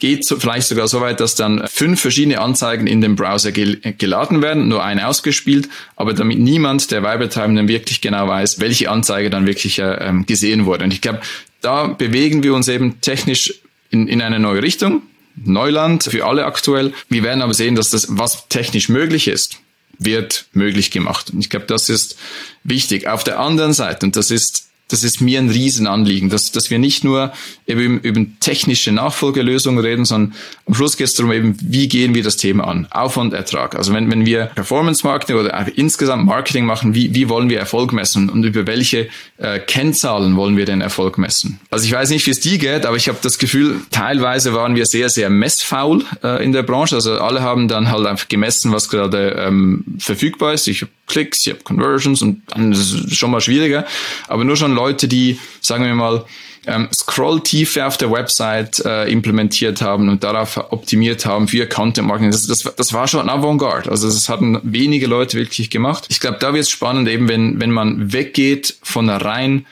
geht 0.00 0.24
so, 0.24 0.38
vielleicht 0.38 0.66
sogar 0.68 0.88
so 0.88 1.00
weit, 1.00 1.20
dass 1.20 1.34
dann 1.34 1.66
fünf 1.68 2.00
verschiedene 2.00 2.40
Anzeigen 2.40 2.86
in 2.86 3.00
den 3.00 3.14
Browser 3.16 3.52
gel 3.52 3.76
geladen 3.76 4.42
werden, 4.42 4.68
nur 4.68 4.82
eine 4.82 5.06
ausgespielt, 5.06 5.68
aber 5.96 6.14
damit 6.14 6.38
niemand 6.38 6.90
der 6.90 7.02
Werbetreibenden 7.02 7.68
wirklich 7.68 8.00
genau 8.00 8.26
weiß, 8.26 8.58
welche 8.58 8.90
Anzeige 8.90 9.30
dann 9.30 9.46
wirklich 9.46 9.78
äh, 9.78 10.08
ähm, 10.08 10.26
gesehen 10.26 10.66
wurde. 10.66 10.84
Und 10.84 10.92
ich 10.92 11.00
glaube, 11.00 11.20
da 11.60 11.86
bewegen 11.86 12.42
wir 12.42 12.54
uns 12.54 12.68
eben 12.68 13.00
technisch 13.00 13.54
in, 13.90 14.08
in 14.08 14.22
eine 14.22 14.40
neue 14.40 14.62
Richtung. 14.62 15.02
Neuland 15.36 16.04
für 16.04 16.26
alle 16.26 16.44
aktuell. 16.44 16.92
Wir 17.08 17.22
werden 17.22 17.42
aber 17.42 17.54
sehen, 17.54 17.74
dass 17.74 17.90
das, 17.90 18.06
was 18.10 18.48
technisch 18.48 18.88
möglich 18.88 19.28
ist, 19.28 19.58
wird 19.98 20.46
möglich 20.52 20.90
gemacht. 20.90 21.30
Und 21.30 21.40
ich 21.40 21.50
glaube, 21.50 21.66
das 21.66 21.88
ist 21.88 22.16
wichtig. 22.64 23.06
Auf 23.06 23.22
der 23.22 23.38
anderen 23.38 23.72
Seite, 23.72 24.06
und 24.06 24.16
das 24.16 24.30
ist 24.30 24.69
das 24.90 25.04
ist 25.04 25.20
mir 25.20 25.38
ein 25.38 25.48
Riesenanliegen, 25.48 26.30
dass, 26.30 26.52
dass 26.52 26.70
wir 26.70 26.78
nicht 26.78 27.04
nur 27.04 27.32
eben 27.66 28.00
über 28.00 28.20
technische 28.40 28.92
Nachfolgelösungen 28.92 29.78
reden, 29.82 30.04
sondern 30.04 30.34
am 30.66 30.74
Schluss 30.74 30.96
geht 30.96 31.06
es 31.06 31.14
darum 31.14 31.32
eben, 31.32 31.56
wie 31.62 31.88
gehen 31.88 32.14
wir 32.14 32.22
das 32.22 32.36
Thema 32.36 32.66
an? 32.66 32.86
Aufwand, 32.90 33.32
Ertrag. 33.32 33.76
Also 33.76 33.92
wenn, 33.94 34.10
wenn 34.10 34.26
wir 34.26 34.46
Performance 34.46 35.06
Marketing 35.06 35.36
oder 35.36 35.66
insgesamt 35.76 36.26
Marketing 36.26 36.64
machen, 36.64 36.94
wie, 36.94 37.14
wie 37.14 37.28
wollen 37.28 37.48
wir 37.48 37.58
Erfolg 37.58 37.92
messen 37.92 38.28
und 38.28 38.44
über 38.44 38.66
welche 38.66 39.08
äh, 39.38 39.58
Kennzahlen 39.60 40.36
wollen 40.36 40.56
wir 40.56 40.66
den 40.66 40.80
Erfolg 40.80 41.18
messen? 41.18 41.60
Also 41.70 41.84
ich 41.84 41.92
weiß 41.92 42.10
nicht, 42.10 42.26
wie 42.26 42.30
es 42.30 42.40
dir 42.40 42.58
geht, 42.58 42.84
aber 42.86 42.96
ich 42.96 43.08
habe 43.08 43.18
das 43.22 43.38
Gefühl, 43.38 43.80
teilweise 43.90 44.54
waren 44.54 44.74
wir 44.74 44.86
sehr, 44.86 45.08
sehr 45.08 45.30
messfaul 45.30 46.04
äh, 46.22 46.44
in 46.44 46.52
der 46.52 46.62
Branche. 46.62 46.96
Also 46.96 47.18
alle 47.18 47.42
haben 47.42 47.68
dann 47.68 47.90
halt 47.90 48.06
einfach 48.06 48.28
gemessen, 48.28 48.72
was 48.72 48.88
gerade 48.88 49.36
ähm, 49.38 49.84
verfügbar 49.98 50.54
ist. 50.54 50.66
Ich 50.66 50.82
habe 50.82 50.90
Klicks, 51.06 51.44
ich 51.44 51.52
habe 51.52 51.62
Conversions 51.62 52.22
und 52.22 52.42
dann 52.48 52.72
ist 52.72 52.92
es 52.92 53.16
schon 53.16 53.30
mal 53.30 53.40
schwieriger. 53.40 53.84
Aber 54.28 54.44
nur 54.44 54.56
schon 54.56 54.74
Leute, 54.80 55.08
die, 55.08 55.38
sagen 55.60 55.84
wir 55.84 55.94
mal, 55.94 56.24
ähm, 56.66 56.88
Scroll-Tiefe 56.92 57.86
auf 57.86 57.96
der 57.96 58.10
Website 58.10 58.80
äh, 58.84 59.10
implementiert 59.10 59.80
haben 59.80 60.08
und 60.08 60.22
darauf 60.24 60.56
optimiert 60.72 61.24
haben 61.24 61.48
für 61.48 61.66
Content 61.66 62.06
Marketing. 62.06 62.30
Das, 62.30 62.46
das, 62.46 62.74
das 62.76 62.92
war 62.92 63.08
schon 63.08 63.28
Avantgarde. 63.28 63.90
Also 63.90 64.08
das 64.08 64.28
hatten 64.28 64.60
wenige 64.62 65.06
Leute 65.06 65.38
wirklich 65.38 65.70
gemacht. 65.70 66.06
Ich 66.08 66.20
glaube, 66.20 66.38
da 66.38 66.52
wird 66.52 66.64
es 66.64 66.70
spannend, 66.70 67.08
eben 67.08 67.28
wenn, 67.28 67.60
wenn 67.60 67.70
man 67.70 68.12
weggeht 68.12 68.76
von 68.82 69.08
einer 69.08 69.24
rein 69.24 69.66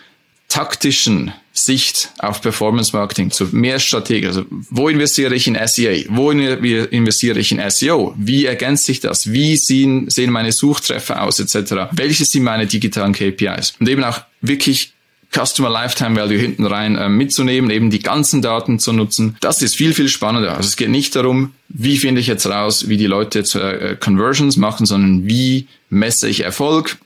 taktischen 0.48 1.32
Sicht 1.52 2.10
auf 2.18 2.40
Performance 2.40 2.96
Marketing 2.96 3.30
zu 3.30 3.44
mehr 3.46 3.78
Strategie. 3.78 4.26
Also 4.26 4.44
wo 4.70 4.88
investiere 4.88 5.34
ich 5.34 5.46
in 5.46 5.58
SEA? 5.66 6.04
Wo 6.08 6.30
investiere 6.30 7.38
ich 7.38 7.52
in 7.52 7.60
SEO? 7.70 8.14
Wie 8.16 8.46
ergänzt 8.46 8.84
sich 8.84 9.00
das? 9.00 9.30
Wie 9.30 9.56
sehen, 9.56 10.08
sehen 10.08 10.30
meine 10.30 10.52
Suchtreffer 10.52 11.22
aus 11.22 11.38
etc.? 11.38 11.88
Welche 11.92 12.24
sind 12.24 12.44
meine 12.44 12.66
digitalen 12.66 13.12
KPIs? 13.12 13.74
Und 13.78 13.88
eben 13.88 14.04
auch 14.04 14.22
wirklich 14.40 14.94
Customer 15.34 15.68
Lifetime 15.68 16.16
Value 16.16 16.38
hinten 16.38 16.64
rein 16.64 16.96
äh, 16.96 17.08
mitzunehmen, 17.08 17.70
eben 17.70 17.90
die 17.90 17.98
ganzen 17.98 18.42
Daten 18.42 18.78
zu 18.78 18.92
nutzen. 18.92 19.36
Das 19.40 19.62
ist 19.62 19.76
viel, 19.76 19.92
viel 19.92 20.08
spannender. 20.08 20.56
Also 20.56 20.68
es 20.68 20.76
geht 20.76 20.88
nicht 20.88 21.14
darum, 21.14 21.52
wie 21.68 21.98
finde 21.98 22.20
ich 22.20 22.26
jetzt 22.26 22.46
raus, 22.46 22.88
wie 22.88 22.96
die 22.96 23.06
Leute 23.06 23.40
jetzt 23.40 23.54
äh, 23.54 23.96
Conversions 24.00 24.56
machen, 24.56 24.86
sondern 24.86 25.26
wie 25.26 25.66
messe 25.90 26.28
ich 26.28 26.40
Erfolg. 26.44 26.96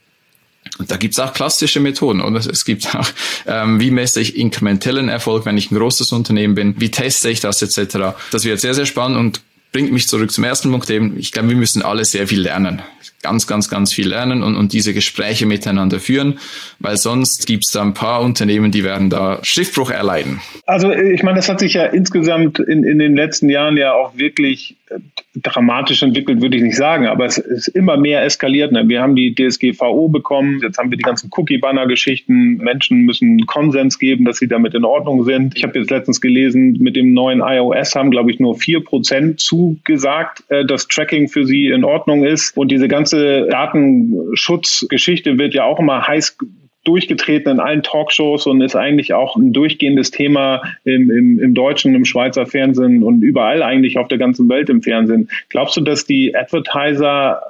Und 0.79 0.91
da 0.91 0.97
gibt's 0.97 1.19
auch 1.19 1.35
klassische 1.35 1.81
Methoden. 1.81 2.21
Und 2.21 2.37
es 2.37 2.65
gibt 2.65 2.95
auch, 2.95 3.09
ähm, 3.47 3.81
wie 3.81 3.91
messe 3.91 4.21
ich 4.21 4.37
inkrementellen 4.37 5.09
Erfolg, 5.09 5.45
wenn 5.45 5.59
ich 5.59 5.71
ein 5.71 5.77
großes 5.77 6.13
Unternehmen 6.13 6.55
bin, 6.55 6.81
wie 6.81 6.91
teste 6.91 7.29
ich 7.29 7.41
das 7.41 7.61
etc. 7.61 8.15
Das 8.31 8.45
wird 8.45 8.61
sehr, 8.61 8.75
sehr 8.75 8.87
spannend 8.87 9.19
und 9.19 9.41
bringt 9.73 9.93
mich 9.93 10.07
zurück 10.07 10.31
zum 10.31 10.45
ersten 10.45 10.71
Punkt 10.71 10.89
eben. 10.91 11.19
Ich 11.19 11.33
glaube, 11.33 11.49
wir 11.49 11.57
müssen 11.57 11.83
alle 11.83 12.05
sehr 12.05 12.29
viel 12.29 12.41
lernen 12.41 12.83
ganz, 13.23 13.47
ganz, 13.47 13.69
ganz 13.69 13.93
viel 13.93 14.09
lernen 14.09 14.43
und, 14.43 14.57
und 14.57 14.73
diese 14.73 14.93
Gespräche 14.95 15.47
miteinander 15.47 16.01
führen, 16.01 16.39
weil 16.79 16.97
sonst 16.97 17.47
gibt 17.47 17.65
es 17.67 17.73
da 17.73 17.83
ein 17.83 17.95
paar 17.95 18.23
Unternehmen, 18.23 18.71
die 18.71 18.85
werden 18.85 19.11
da 19.11 19.39
Schiffbruch 19.43 19.91
erleiden. 19.91 20.41
Also 20.67 20.93
ich 20.93 21.23
meine, 21.23 21.37
das 21.37 21.49
hat 21.49 21.61
sich 21.61 21.75
ja 21.75 21.85
insgesamt 21.85 22.59
in, 22.59 22.85
in 22.85 22.99
den 22.99 23.17
letzten 23.17 23.49
Jahren 23.49 23.77
ja 23.77 23.93
auch 23.93 24.17
wirklich 24.17 24.77
äh, 24.91 24.99
dramatisch 25.35 26.03
entwickelt, 26.03 26.43
würde 26.43 26.59
ich 26.59 26.63
nicht 26.63 26.77
sagen, 26.77 27.07
aber 27.07 27.25
es 27.25 27.39
ist 27.39 27.69
immer 27.69 27.97
mehr 27.97 28.23
eskaliert. 28.23 28.71
Ne? 28.73 28.87
Wir 28.89 29.01
haben 29.01 29.17
die 29.17 29.35
DSGVO 29.35 30.09
bekommen, 30.09 30.61
jetzt 30.63 30.77
haben 30.77 30.91
wir 30.91 30.99
die 30.99 31.03
ganzen 31.03 31.31
Cookie-Banner-Geschichten. 31.35 32.59
Menschen 32.59 33.03
müssen 33.03 33.47
Konsens 33.47 33.99
geben, 33.99 34.27
dass 34.27 34.37
sie 34.37 34.49
damit 34.49 34.75
in 34.75 34.85
Ordnung 34.85 35.25
sind. 35.25 35.57
Ich 35.57 35.65
habe 35.65 35.79
jetzt 35.79 35.91
letztens 35.91 36.21
gelesen, 36.21 36.77
mit 36.81 36.97
dem 36.97 37.15
neuen 37.15 37.41
iOS 37.41 37.95
haben, 37.95 38.11
glaube 38.11 38.31
ich, 38.31 38.41
nur 38.41 38.57
vier 38.57 38.85
Prozent 38.85 39.41
zugesagt, 39.41 40.45
äh, 40.49 40.67
dass 40.67 40.87
Tracking 40.87 41.29
für 41.29 41.47
sie 41.47 41.69
in 41.69 41.85
Ordnung 41.85 42.25
ist. 42.25 42.57
Und 42.57 42.71
diese 42.71 42.89
ganze 42.89 43.12
ganze 43.13 43.47
Datenschutzgeschichte 43.49 45.39
wird 45.39 45.55
ja 45.55 45.65
auch 45.65 45.79
immer 45.79 46.07
heiß 46.07 46.37
durchgetreten 46.85 47.53
in 47.53 47.61
allen 47.61 47.83
Talkshows 47.85 48.47
und 48.47 48.61
ist 48.61 48.75
eigentlich 48.75 49.15
auch 49.15 49.37
ein 49.37 49.53
durchgehendes 49.53 50.11
Thema 50.11 50.63
im, 50.85 51.11
im, 51.11 51.39
im 51.39 51.55
deutschen, 51.55 51.95
im 51.95 52.05
Schweizer 52.05 52.45
Fernsehen 52.45 53.05
und 53.05 53.23
überall 53.23 53.63
eigentlich 53.63 53.99
auf 53.99 54.09
der 54.09 54.19
ganzen 54.19 54.49
Welt 54.49 54.69
im 54.69 54.83
Fernsehen. 54.83 55.29
Glaubst 55.49 55.77
du, 55.77 55.81
dass 55.81 56.07
die 56.07 56.35
Advertiser 56.35 57.41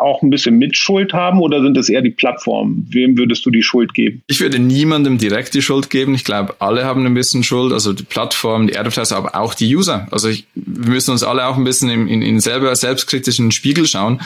auch 0.00 0.22
ein 0.22 0.30
bisschen 0.30 0.56
Mitschuld 0.56 1.12
haben 1.12 1.40
oder 1.40 1.62
sind 1.62 1.76
es 1.76 1.90
eher 1.90 2.00
die 2.00 2.10
Plattformen? 2.10 2.86
Wem 2.90 3.18
würdest 3.18 3.44
du 3.44 3.50
die 3.50 3.62
Schuld 3.62 3.92
geben? 3.92 4.22
Ich 4.28 4.40
würde 4.40 4.58
niemandem 4.58 5.18
direkt 5.18 5.52
die 5.52 5.60
Schuld 5.60 5.90
geben. 5.90 6.14
Ich 6.14 6.24
glaube, 6.24 6.54
alle 6.58 6.84
haben 6.84 7.04
ein 7.04 7.12
bisschen 7.12 7.42
Schuld, 7.42 7.74
also 7.74 7.92
die 7.92 8.04
Plattformen, 8.04 8.68
die 8.68 8.78
Advertiser, 8.78 9.16
aber 9.16 9.34
auch 9.34 9.52
die 9.52 9.74
User. 9.74 10.06
Also 10.10 10.28
ich, 10.28 10.46
wir 10.54 10.92
müssen 10.92 11.10
uns 11.10 11.22
alle 11.22 11.46
auch 11.46 11.58
ein 11.58 11.64
bisschen 11.64 11.90
in, 11.90 12.08
in, 12.08 12.22
in 12.22 12.40
selber 12.40 12.74
selbstkritischen 12.74 13.50
Spiegel 13.50 13.86
schauen 13.86 14.22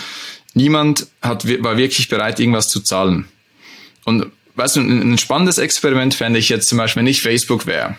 niemand 0.54 1.06
hat, 1.20 1.46
war 1.62 1.76
wirklich 1.76 2.08
bereit, 2.08 2.40
irgendwas 2.40 2.68
zu 2.68 2.80
zahlen. 2.80 3.26
Und 4.04 4.26
weißt 4.54 4.76
du, 4.76 4.80
ein 4.80 5.18
spannendes 5.18 5.58
Experiment 5.58 6.14
fände 6.14 6.38
ich 6.38 6.49
jetzt 6.49 6.68
zum 6.68 6.78
Beispiel, 6.78 7.00
wenn 7.00 7.06
ich 7.06 7.23
Facebook 7.23 7.66
wäre. 7.66 7.96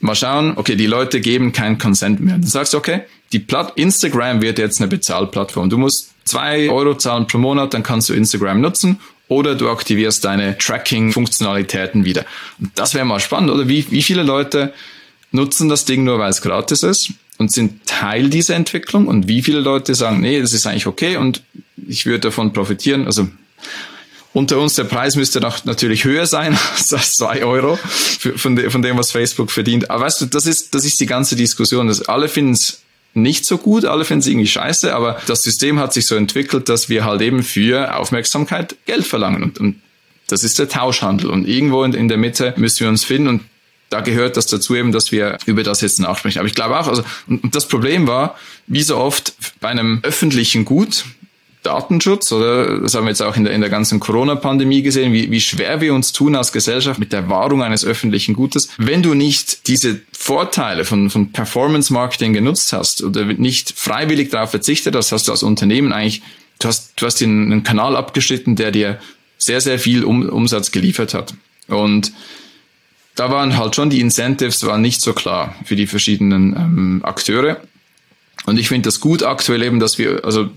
Mal 0.00 0.14
schauen, 0.14 0.54
okay, 0.56 0.76
die 0.76 0.86
Leute 0.86 1.20
geben 1.20 1.52
keinen 1.52 1.76
Consent 1.76 2.20
mehr. 2.20 2.34
Dann 2.34 2.44
sagst 2.44 2.72
du, 2.72 2.78
okay, 2.78 3.02
die 3.32 3.38
Platt 3.38 3.72
Instagram 3.76 4.40
wird 4.40 4.58
jetzt 4.58 4.80
eine 4.80 4.88
Bezahlplattform. 4.88 5.68
Du 5.68 5.76
musst 5.76 6.14
zwei 6.24 6.70
Euro 6.70 6.96
zahlen 6.96 7.26
pro 7.26 7.38
Monat, 7.38 7.74
dann 7.74 7.82
kannst 7.82 8.08
du 8.08 8.14
Instagram 8.14 8.60
nutzen 8.60 8.98
oder 9.28 9.54
du 9.54 9.70
aktivierst 9.70 10.24
deine 10.24 10.56
Tracking-Funktionalitäten 10.56 12.04
wieder. 12.04 12.24
Und 12.58 12.70
das 12.76 12.94
wäre 12.94 13.04
mal 13.04 13.20
spannend, 13.20 13.50
oder? 13.50 13.68
Wie, 13.68 13.86
wie 13.90 14.02
viele 14.02 14.22
Leute 14.22 14.72
nutzen 15.32 15.68
das 15.68 15.84
Ding 15.84 16.04
nur, 16.04 16.18
weil 16.18 16.30
es 16.30 16.42
gratis 16.42 16.82
ist 16.82 17.12
und 17.38 17.52
sind 17.52 17.86
Teil 17.86 18.28
dieser 18.28 18.56
Entwicklung 18.56 19.06
und 19.06 19.28
wie 19.28 19.42
viele 19.42 19.60
Leute 19.60 19.94
sagen, 19.94 20.20
nee, 20.20 20.40
das 20.40 20.52
ist 20.52 20.66
eigentlich 20.66 20.86
okay 20.86 21.16
und 21.16 21.42
ich 21.88 22.06
würde 22.06 22.20
davon 22.20 22.52
profitieren. 22.52 23.06
Also 23.06 23.28
unter 24.32 24.60
uns, 24.60 24.74
der 24.74 24.84
Preis 24.84 25.16
müsste 25.16 25.40
noch 25.40 25.64
natürlich 25.64 26.04
höher 26.04 26.26
sein 26.26 26.56
als 26.76 27.14
zwei 27.14 27.44
Euro 27.44 27.78
von, 28.36 28.56
de, 28.56 28.70
von 28.70 28.82
dem, 28.82 28.96
was 28.96 29.10
Facebook 29.10 29.50
verdient. 29.50 29.90
Aber 29.90 30.04
weißt 30.04 30.20
du, 30.20 30.26
das 30.26 30.46
ist, 30.46 30.74
das 30.74 30.84
ist 30.84 31.00
die 31.00 31.06
ganze 31.06 31.36
Diskussion. 31.36 31.88
Dass 31.88 32.02
alle 32.08 32.28
finden 32.28 32.52
es 32.52 32.82
nicht 33.12 33.44
so 33.44 33.58
gut, 33.58 33.84
alle 33.84 34.04
finden 34.04 34.20
es 34.20 34.26
irgendwie 34.28 34.46
scheiße, 34.46 34.94
aber 34.94 35.20
das 35.26 35.42
System 35.42 35.80
hat 35.80 35.92
sich 35.92 36.06
so 36.06 36.14
entwickelt, 36.14 36.68
dass 36.68 36.88
wir 36.88 37.04
halt 37.04 37.22
eben 37.22 37.42
für 37.42 37.96
Aufmerksamkeit 37.96 38.76
Geld 38.86 39.04
verlangen. 39.04 39.42
Und, 39.42 39.58
und 39.58 39.82
das 40.28 40.44
ist 40.44 40.60
der 40.60 40.68
Tauschhandel. 40.68 41.28
Und 41.28 41.48
irgendwo 41.48 41.82
in, 41.82 41.92
in 41.92 42.06
der 42.06 42.18
Mitte 42.18 42.54
müssen 42.56 42.80
wir 42.80 42.88
uns 42.88 43.04
finden. 43.04 43.26
Und 43.26 43.42
da 43.88 44.00
gehört 44.00 44.36
das 44.36 44.46
dazu 44.46 44.76
eben, 44.76 44.92
dass 44.92 45.10
wir 45.10 45.38
über 45.46 45.64
das 45.64 45.80
jetzt 45.80 45.98
nachsprechen. 45.98 46.38
Aber 46.38 46.46
ich 46.46 46.54
glaube 46.54 46.78
auch, 46.78 46.86
also, 46.86 47.02
und 47.26 47.56
das 47.56 47.66
Problem 47.66 48.06
war, 48.06 48.38
wie 48.68 48.82
so 48.82 48.96
oft 48.96 49.34
bei 49.60 49.68
einem 49.68 49.98
öffentlichen 50.04 50.64
Gut, 50.64 51.04
Datenschutz, 51.62 52.32
oder 52.32 52.80
das 52.80 52.94
haben 52.94 53.04
wir 53.04 53.10
jetzt 53.10 53.20
auch 53.20 53.36
in 53.36 53.44
der, 53.44 53.52
in 53.52 53.60
der 53.60 53.68
ganzen 53.68 54.00
Corona-Pandemie 54.00 54.82
gesehen, 54.82 55.12
wie, 55.12 55.30
wie 55.30 55.40
schwer 55.40 55.80
wir 55.80 55.92
uns 55.92 56.12
tun 56.12 56.34
als 56.34 56.52
Gesellschaft 56.52 56.98
mit 56.98 57.12
der 57.12 57.28
Wahrung 57.28 57.62
eines 57.62 57.84
öffentlichen 57.84 58.34
Gutes. 58.34 58.70
Wenn 58.78 59.02
du 59.02 59.14
nicht 59.14 59.66
diese 59.68 60.00
Vorteile 60.12 60.84
von, 60.84 61.10
von 61.10 61.32
Performance-Marketing 61.32 62.32
genutzt 62.32 62.72
hast 62.72 63.02
oder 63.02 63.24
nicht 63.24 63.72
freiwillig 63.76 64.30
darauf 64.30 64.50
verzichtet 64.50 64.96
hast, 64.96 65.12
hast 65.12 65.28
du 65.28 65.32
als 65.32 65.42
Unternehmen 65.42 65.92
eigentlich, 65.92 66.22
du 66.60 66.68
hast, 66.68 66.92
du 66.96 67.06
hast 67.06 67.20
den, 67.20 67.52
einen 67.52 67.62
Kanal 67.62 67.94
abgeschnitten, 67.94 68.56
der 68.56 68.70
dir 68.70 68.98
sehr, 69.36 69.60
sehr 69.60 69.78
viel 69.78 70.04
um, 70.04 70.28
Umsatz 70.28 70.70
geliefert 70.70 71.12
hat. 71.12 71.34
Und 71.66 72.12
da 73.16 73.30
waren 73.30 73.58
halt 73.58 73.76
schon 73.76 73.90
die 73.90 74.00
Incentives 74.00 74.64
waren 74.64 74.80
nicht 74.80 75.02
so 75.02 75.12
klar 75.12 75.54
für 75.64 75.76
die 75.76 75.86
verschiedenen 75.86 76.56
ähm, 76.56 77.00
Akteure. 77.02 77.60
Und 78.46 78.58
ich 78.58 78.68
finde 78.68 78.88
das 78.88 79.00
gut 79.00 79.22
aktuell 79.22 79.62
eben, 79.62 79.80
dass 79.80 79.98
wir, 79.98 80.24
also 80.24 80.48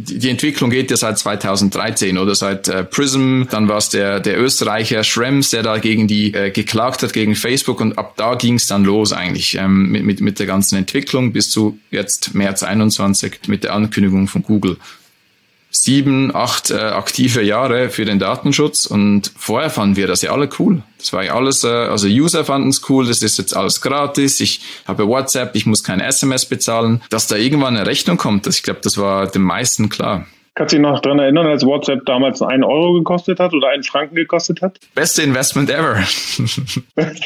die 0.00 0.30
Entwicklung 0.30 0.70
geht 0.70 0.90
ja 0.90 0.96
seit 0.96 1.18
2013 1.18 2.18
oder? 2.18 2.34
Seit 2.34 2.68
äh, 2.68 2.84
Prism, 2.84 3.42
dann 3.50 3.68
war 3.68 3.78
es 3.78 3.88
der, 3.88 4.20
der 4.20 4.40
Österreicher 4.40 5.02
Schrems, 5.02 5.50
der 5.50 5.64
da 5.64 5.78
gegen 5.78 6.06
die 6.06 6.32
äh, 6.32 6.50
geklagt 6.50 7.02
hat, 7.02 7.12
gegen 7.12 7.34
Facebook. 7.34 7.80
Und 7.80 7.98
ab 7.98 8.14
da 8.16 8.36
ging 8.36 8.54
es 8.54 8.66
dann 8.66 8.84
los 8.84 9.12
eigentlich 9.12 9.56
ähm, 9.56 9.90
mit, 9.90 10.04
mit, 10.04 10.20
mit 10.20 10.38
der 10.38 10.46
ganzen 10.46 10.76
Entwicklung 10.76 11.32
bis 11.32 11.50
zu 11.50 11.78
jetzt 11.90 12.34
März 12.34 12.62
21 12.62 13.40
mit 13.48 13.64
der 13.64 13.74
Ankündigung 13.74 14.28
von 14.28 14.42
Google 14.42 14.76
sieben, 15.70 16.34
acht 16.34 16.70
äh, 16.70 16.76
aktive 16.76 17.42
Jahre 17.42 17.90
für 17.90 18.04
den 18.04 18.18
Datenschutz 18.18 18.86
und 18.86 19.32
vorher 19.36 19.70
fanden 19.70 19.96
wir 19.96 20.06
das 20.06 20.22
ja 20.22 20.32
alle 20.32 20.48
cool. 20.58 20.82
Das 20.98 21.12
war 21.12 21.22
ja 21.22 21.34
alles, 21.34 21.64
äh, 21.64 21.68
also 21.68 22.08
User 22.08 22.44
fanden 22.44 22.68
es 22.68 22.88
cool, 22.88 23.06
das 23.06 23.22
ist 23.22 23.38
jetzt 23.38 23.56
alles 23.56 23.80
gratis, 23.80 24.40
ich 24.40 24.60
habe 24.86 25.06
WhatsApp, 25.06 25.54
ich 25.54 25.66
muss 25.66 25.84
keine 25.84 26.04
SMS 26.06 26.46
bezahlen. 26.46 27.02
Dass 27.10 27.26
da 27.26 27.36
irgendwann 27.36 27.76
eine 27.76 27.86
Rechnung 27.86 28.16
kommt, 28.16 28.46
das, 28.46 28.56
ich 28.56 28.62
glaube, 28.62 28.80
das 28.82 28.98
war 28.98 29.26
den 29.26 29.42
meisten 29.42 29.88
klar. 29.88 30.26
Kannst 30.58 30.72
du 30.72 30.78
dich 30.78 30.82
noch 30.82 30.98
daran 30.98 31.20
erinnern, 31.20 31.46
als 31.46 31.64
WhatsApp 31.64 32.04
damals 32.04 32.42
einen 32.42 32.64
Euro 32.64 32.94
gekostet 32.94 33.38
hat 33.38 33.52
oder 33.52 33.68
einen 33.68 33.84
Franken 33.84 34.16
gekostet 34.16 34.60
hat? 34.60 34.76
Beste 34.92 35.22
Investment 35.22 35.70
ever. 35.70 35.94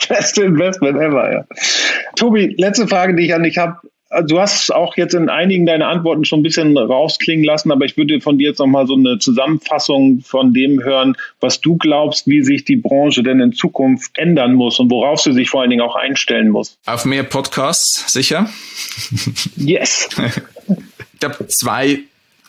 Beste 0.08 0.42
Investment 0.42 0.98
ever, 0.98 1.32
ja. 1.32 1.44
Tobi, 2.14 2.54
letzte 2.58 2.86
Frage, 2.86 3.16
die 3.16 3.24
ich 3.24 3.34
an 3.34 3.42
dich 3.42 3.56
habe. 3.56 3.78
Also 4.12 4.34
du 4.34 4.40
hast 4.40 4.74
auch 4.74 4.96
jetzt 4.98 5.14
in 5.14 5.30
einigen 5.30 5.64
deiner 5.64 5.88
Antworten 5.88 6.26
schon 6.26 6.40
ein 6.40 6.42
bisschen 6.42 6.76
rausklingen 6.76 7.44
lassen, 7.44 7.72
aber 7.72 7.86
ich 7.86 7.96
würde 7.96 8.20
von 8.20 8.36
dir 8.36 8.48
jetzt 8.48 8.58
nochmal 8.58 8.86
so 8.86 8.94
eine 8.94 9.18
Zusammenfassung 9.18 10.20
von 10.20 10.52
dem 10.52 10.84
hören, 10.84 11.16
was 11.40 11.62
du 11.62 11.76
glaubst, 11.78 12.26
wie 12.26 12.42
sich 12.42 12.64
die 12.64 12.76
Branche 12.76 13.22
denn 13.22 13.40
in 13.40 13.52
Zukunft 13.52 14.18
ändern 14.18 14.52
muss 14.52 14.78
und 14.78 14.90
worauf 14.90 15.20
sie 15.20 15.32
sich 15.32 15.48
vor 15.48 15.62
allen 15.62 15.70
Dingen 15.70 15.82
auch 15.82 15.96
einstellen 15.96 16.50
muss. 16.50 16.76
Auf 16.84 17.06
mehr 17.06 17.22
Podcasts, 17.22 18.12
sicher? 18.12 18.50
Yes. 19.56 20.10
ich 21.14 21.20
glaube, 21.20 21.46
zwei 21.46 22.00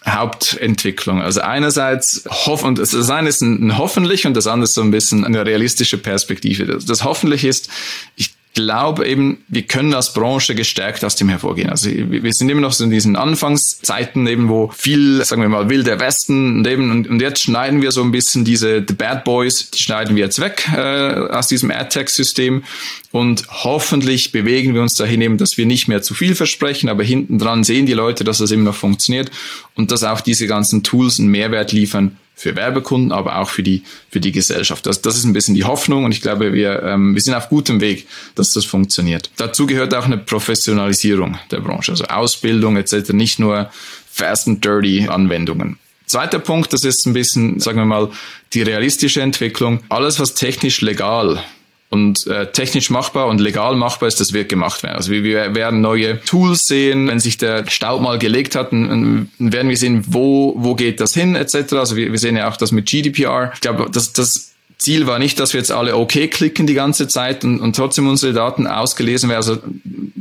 Hauptentwicklungen. 0.06 1.24
Also 1.24 1.40
einerseits 1.40 2.26
hoff 2.30 2.64
und 2.64 2.78
das 2.78 3.10
eine 3.10 3.30
ist 3.30 3.42
ein, 3.42 3.68
ein 3.68 3.78
hoffentlich 3.78 4.28
und 4.28 4.36
das 4.36 4.48
andere 4.48 4.66
ist 4.66 4.74
so 4.74 4.82
ein 4.82 4.92
bisschen 4.92 5.24
eine 5.24 5.46
realistische 5.46 5.98
Perspektive. 5.98 6.66
Das, 6.66 6.86
das 6.86 7.06
hoffentlich 7.06 7.46
ist, 7.46 7.70
ich 8.18 8.33
glaube 8.54 9.08
eben, 9.08 9.44
wir 9.48 9.64
können 9.64 9.94
als 9.94 10.14
Branche 10.14 10.54
gestärkt 10.54 11.04
aus 11.04 11.16
dem 11.16 11.30
hervorgehen. 11.30 11.70
Also 11.70 11.90
wir 11.90 12.32
sind 12.34 12.50
immer 12.50 12.62
noch 12.62 12.72
so 12.72 12.84
in 12.84 12.92
diesen 12.92 13.16
Anfangszeiten 13.16 14.28
eben, 14.28 14.48
wo 14.48 14.72
viel, 14.76 15.24
sagen 15.26 15.42
wir 15.42 15.50
mal, 15.50 15.70
wilder 15.70 16.00
Westen 16.00 16.58
und 16.58 16.68
eben, 16.68 16.92
und, 16.92 17.10
und 17.10 17.22
jetzt 17.22 17.42
schneiden 17.42 17.82
wir 17.82 17.92
so 17.92 18.04
ein 18.04 18.12
bisschen 18.12 18.46
diese 18.46 18.84
The 18.88 18.94
Bad 18.94 19.24
Boys, 19.24 19.72
die 19.72 19.82
schneiden 19.82 20.16
wir 20.16 20.26
jetzt 20.26 20.40
weg 20.40 20.68
äh, 20.76 20.80
aus 20.80 21.48
diesem 21.48 21.72
AdTech-System 21.72 22.64
und 23.12 23.48
hoffentlich 23.50 24.32
bewegen 24.32 24.76
wir 24.76 24.82
uns 24.82 24.96
dahin 24.96 25.22
eben, 25.22 25.38
dass 25.38 25.58
wir 25.58 25.66
nicht 25.66 25.88
mehr 25.88 26.02
zu 26.02 26.14
viel 26.14 26.36
versprechen, 26.36 26.90
aber 26.90 27.04
hinten 27.04 27.40
dran 27.40 27.64
sehen 27.64 27.86
die 27.86 27.94
Leute, 27.94 28.24
dass 28.24 28.38
das 28.38 28.52
immer 28.52 28.66
noch 28.66 28.76
funktioniert 28.76 29.32
und 29.76 29.92
dass 29.92 30.04
auch 30.04 30.22
diese 30.22 30.46
ganzen 30.46 30.84
Tools 30.84 31.20
einen 31.20 31.30
Mehrwert 31.30 31.72
liefern 31.72 32.18
für 32.36 32.56
Werbekunden, 32.56 33.12
aber 33.12 33.38
auch 33.40 33.50
für 33.50 33.64
die, 33.64 33.84
für 34.10 34.20
die 34.20 34.32
Gesellschaft. 34.32 34.86
Das, 34.86 35.02
das 35.02 35.16
ist 35.16 35.24
ein 35.24 35.34
bisschen 35.34 35.56
die 35.56 35.64
Hoffnung 35.64 36.06
und 36.06 36.12
ich 36.12 36.22
glaube, 36.22 36.54
wir, 36.54 36.84
ähm, 36.84 37.14
wir 37.14 37.22
sind 37.22 37.34
auf 37.34 37.50
gutem 37.50 37.80
Weg, 37.80 38.08
dass 38.36 38.54
das 38.54 38.66
funktioniert. 38.66 39.30
Dazu 39.38 39.66
gehört 39.66 39.94
auch 39.94 40.06
eine 40.06 40.18
Professionalisierung 40.18 41.38
der 41.52 41.60
Branche, 41.60 41.92
also 41.92 42.06
Ausbildung 42.06 42.78
etc., 42.78 43.14
nicht 43.14 43.40
nur 43.40 43.70
fast 44.10 44.48
and 44.48 44.64
dirty 44.64 45.08
Anwendungen. 45.08 45.78
Zweiter 46.06 46.40
Punkt, 46.40 46.74
das 46.74 46.84
ist 46.84 47.06
ein 47.06 47.14
bisschen, 47.14 47.60
sagen 47.60 47.78
wir 47.78 47.86
mal, 47.86 48.12
die 48.54 48.62
realistische 48.62 49.22
Entwicklung. 49.22 49.80
Alles, 49.90 50.20
was 50.20 50.36
technisch 50.36 50.82
legal 50.82 51.44
und 51.94 52.26
äh, 52.26 52.52
technisch 52.52 52.90
machbar 52.90 53.28
und 53.28 53.40
legal 53.40 53.76
machbar 53.76 54.08
ist, 54.08 54.20
das 54.20 54.34
wird 54.34 54.50
gemacht 54.50 54.82
werden. 54.82 54.96
Also 54.96 55.12
wir, 55.12 55.24
wir 55.24 55.54
werden 55.54 55.80
neue 55.80 56.20
Tools 56.22 56.66
sehen, 56.66 57.08
wenn 57.08 57.20
sich 57.20 57.38
der 57.38 57.70
Staub 57.70 58.02
mal 58.02 58.18
gelegt 58.18 58.56
hat, 58.56 58.72
dann 58.74 59.30
werden 59.38 59.70
wir 59.70 59.78
sehen, 59.78 60.04
wo, 60.08 60.56
wo 60.58 60.74
geht 60.74 61.00
das 61.00 61.14
hin, 61.14 61.36
etc. 61.36 61.74
Also 61.74 61.96
wir, 61.96 62.12
wir 62.12 62.18
sehen 62.18 62.36
ja 62.36 62.50
auch 62.50 62.58
das 62.58 62.72
mit 62.72 62.88
GDPR. 62.88 63.52
Ich 63.54 63.62
glaube, 63.62 63.86
das, 63.92 64.12
das 64.12 64.53
Ziel 64.78 65.08
war 65.08 65.20
nicht, 65.20 65.40
dass 65.40 65.54
wir 65.54 65.60
jetzt 65.60 65.72
alle 65.72 65.96
okay 65.96 66.28
klicken 66.28 66.68
die 66.68 66.74
ganze 66.74 67.08
Zeit 67.08 67.44
und, 67.44 67.60
und 67.60 67.76
trotzdem 67.76 68.08
unsere 68.08 68.34
Daten 68.34 68.68
ausgelesen 68.68 69.30
werden. 69.30 69.38
Also 69.38 69.58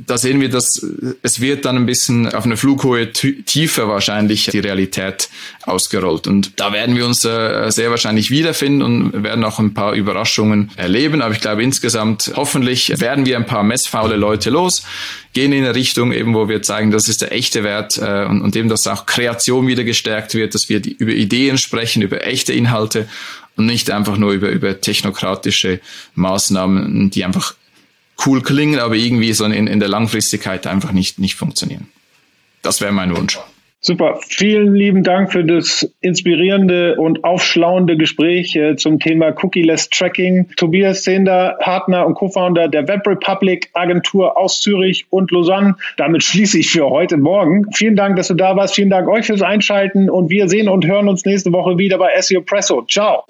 da 0.06 0.18
sehen 0.18 0.40
wir, 0.40 0.48
dass 0.48 0.84
es 1.22 1.40
wird 1.40 1.64
dann 1.64 1.76
ein 1.76 1.86
bisschen 1.86 2.32
auf 2.32 2.44
eine 2.44 2.56
Flughöhe 2.56 3.12
tiefer 3.12 3.88
wahrscheinlich 3.88 4.46
die 4.46 4.58
Realität 4.58 5.28
ausgerollt. 5.62 6.26
Und 6.26 6.60
da 6.60 6.72
werden 6.72 6.96
wir 6.96 7.06
uns 7.06 7.24
äh, 7.24 7.70
sehr 7.70 7.90
wahrscheinlich 7.90 8.30
wiederfinden 8.30 8.82
und 8.82 9.22
werden 9.22 9.44
auch 9.44 9.58
ein 9.58 9.74
paar 9.74 9.94
Überraschungen 9.94 10.70
erleben. 10.76 11.22
Aber 11.22 11.34
ich 11.34 11.40
glaube 11.40 11.62
insgesamt, 11.62 12.32
hoffentlich 12.36 13.00
werden 13.00 13.26
wir 13.26 13.36
ein 13.36 13.46
paar 13.46 13.62
messfaule 13.62 14.16
Leute 14.16 14.50
los, 14.50 14.82
gehen 15.32 15.52
in 15.52 15.64
eine 15.64 15.74
Richtung 15.74 16.12
eben, 16.12 16.34
wo 16.34 16.48
wir 16.48 16.62
zeigen, 16.62 16.90
das 16.90 17.08
ist 17.08 17.22
der 17.22 17.32
echte 17.32 17.64
Wert 17.64 17.98
äh, 17.98 18.26
und, 18.26 18.42
und 18.42 18.54
eben, 18.56 18.68
dass 18.68 18.86
auch 18.86 19.06
Kreation 19.06 19.66
wieder 19.66 19.84
gestärkt 19.84 20.34
wird, 20.34 20.54
dass 20.54 20.68
wir 20.68 20.82
über 20.98 21.12
Ideen 21.12 21.58
sprechen, 21.58 22.02
über 22.02 22.26
echte 22.26 22.52
Inhalte 22.52 23.08
und 23.56 23.66
nicht 23.66 23.90
einfach 23.90 24.16
nur 24.16 24.32
über, 24.32 24.48
über 24.50 24.80
technokratische 24.80 25.80
Maßnahmen, 26.14 27.10
die 27.10 27.24
einfach 27.24 27.54
cool 28.26 28.42
klingen, 28.42 28.78
aber 28.78 28.94
irgendwie 28.94 29.32
so 29.32 29.44
in, 29.44 29.66
in 29.66 29.80
der 29.80 29.88
Langfristigkeit 29.88 30.66
einfach 30.66 30.92
nicht, 30.92 31.18
nicht 31.18 31.34
funktionieren. 31.34 31.88
Das 32.62 32.80
wäre 32.80 32.92
mein 32.92 33.14
Wunsch. 33.16 33.38
Super. 33.84 34.20
Vielen 34.22 34.76
lieben 34.76 35.02
Dank 35.02 35.32
für 35.32 35.44
das 35.44 35.92
inspirierende 36.00 36.94
und 36.98 37.24
aufschlauende 37.24 37.96
Gespräch 37.96 38.54
äh, 38.54 38.76
zum 38.76 39.00
Thema 39.00 39.34
Cookie-less 39.42 39.90
Tracking. 39.90 40.48
Tobias 40.56 41.02
Zehnder, 41.02 41.56
Partner 41.58 42.06
und 42.06 42.14
Co-Founder 42.14 42.68
der 42.68 42.86
Web 42.86 43.04
Republic 43.08 43.70
Agentur 43.72 44.38
aus 44.38 44.60
Zürich 44.60 45.06
und 45.10 45.32
Lausanne. 45.32 45.74
Damit 45.96 46.22
schließe 46.22 46.60
ich 46.60 46.70
für 46.70 46.88
heute 46.90 47.16
Morgen. 47.16 47.66
Vielen 47.74 47.96
Dank, 47.96 48.14
dass 48.14 48.28
du 48.28 48.34
da 48.34 48.54
warst. 48.54 48.76
Vielen 48.76 48.90
Dank 48.90 49.08
euch 49.08 49.26
fürs 49.26 49.42
Einschalten 49.42 50.08
und 50.08 50.30
wir 50.30 50.48
sehen 50.48 50.68
und 50.68 50.86
hören 50.86 51.08
uns 51.08 51.24
nächste 51.24 51.52
Woche 51.52 51.76
wieder 51.76 51.98
bei 51.98 52.12
SEO 52.20 52.42
Presso. 52.42 52.82
Ciao. 52.82 53.24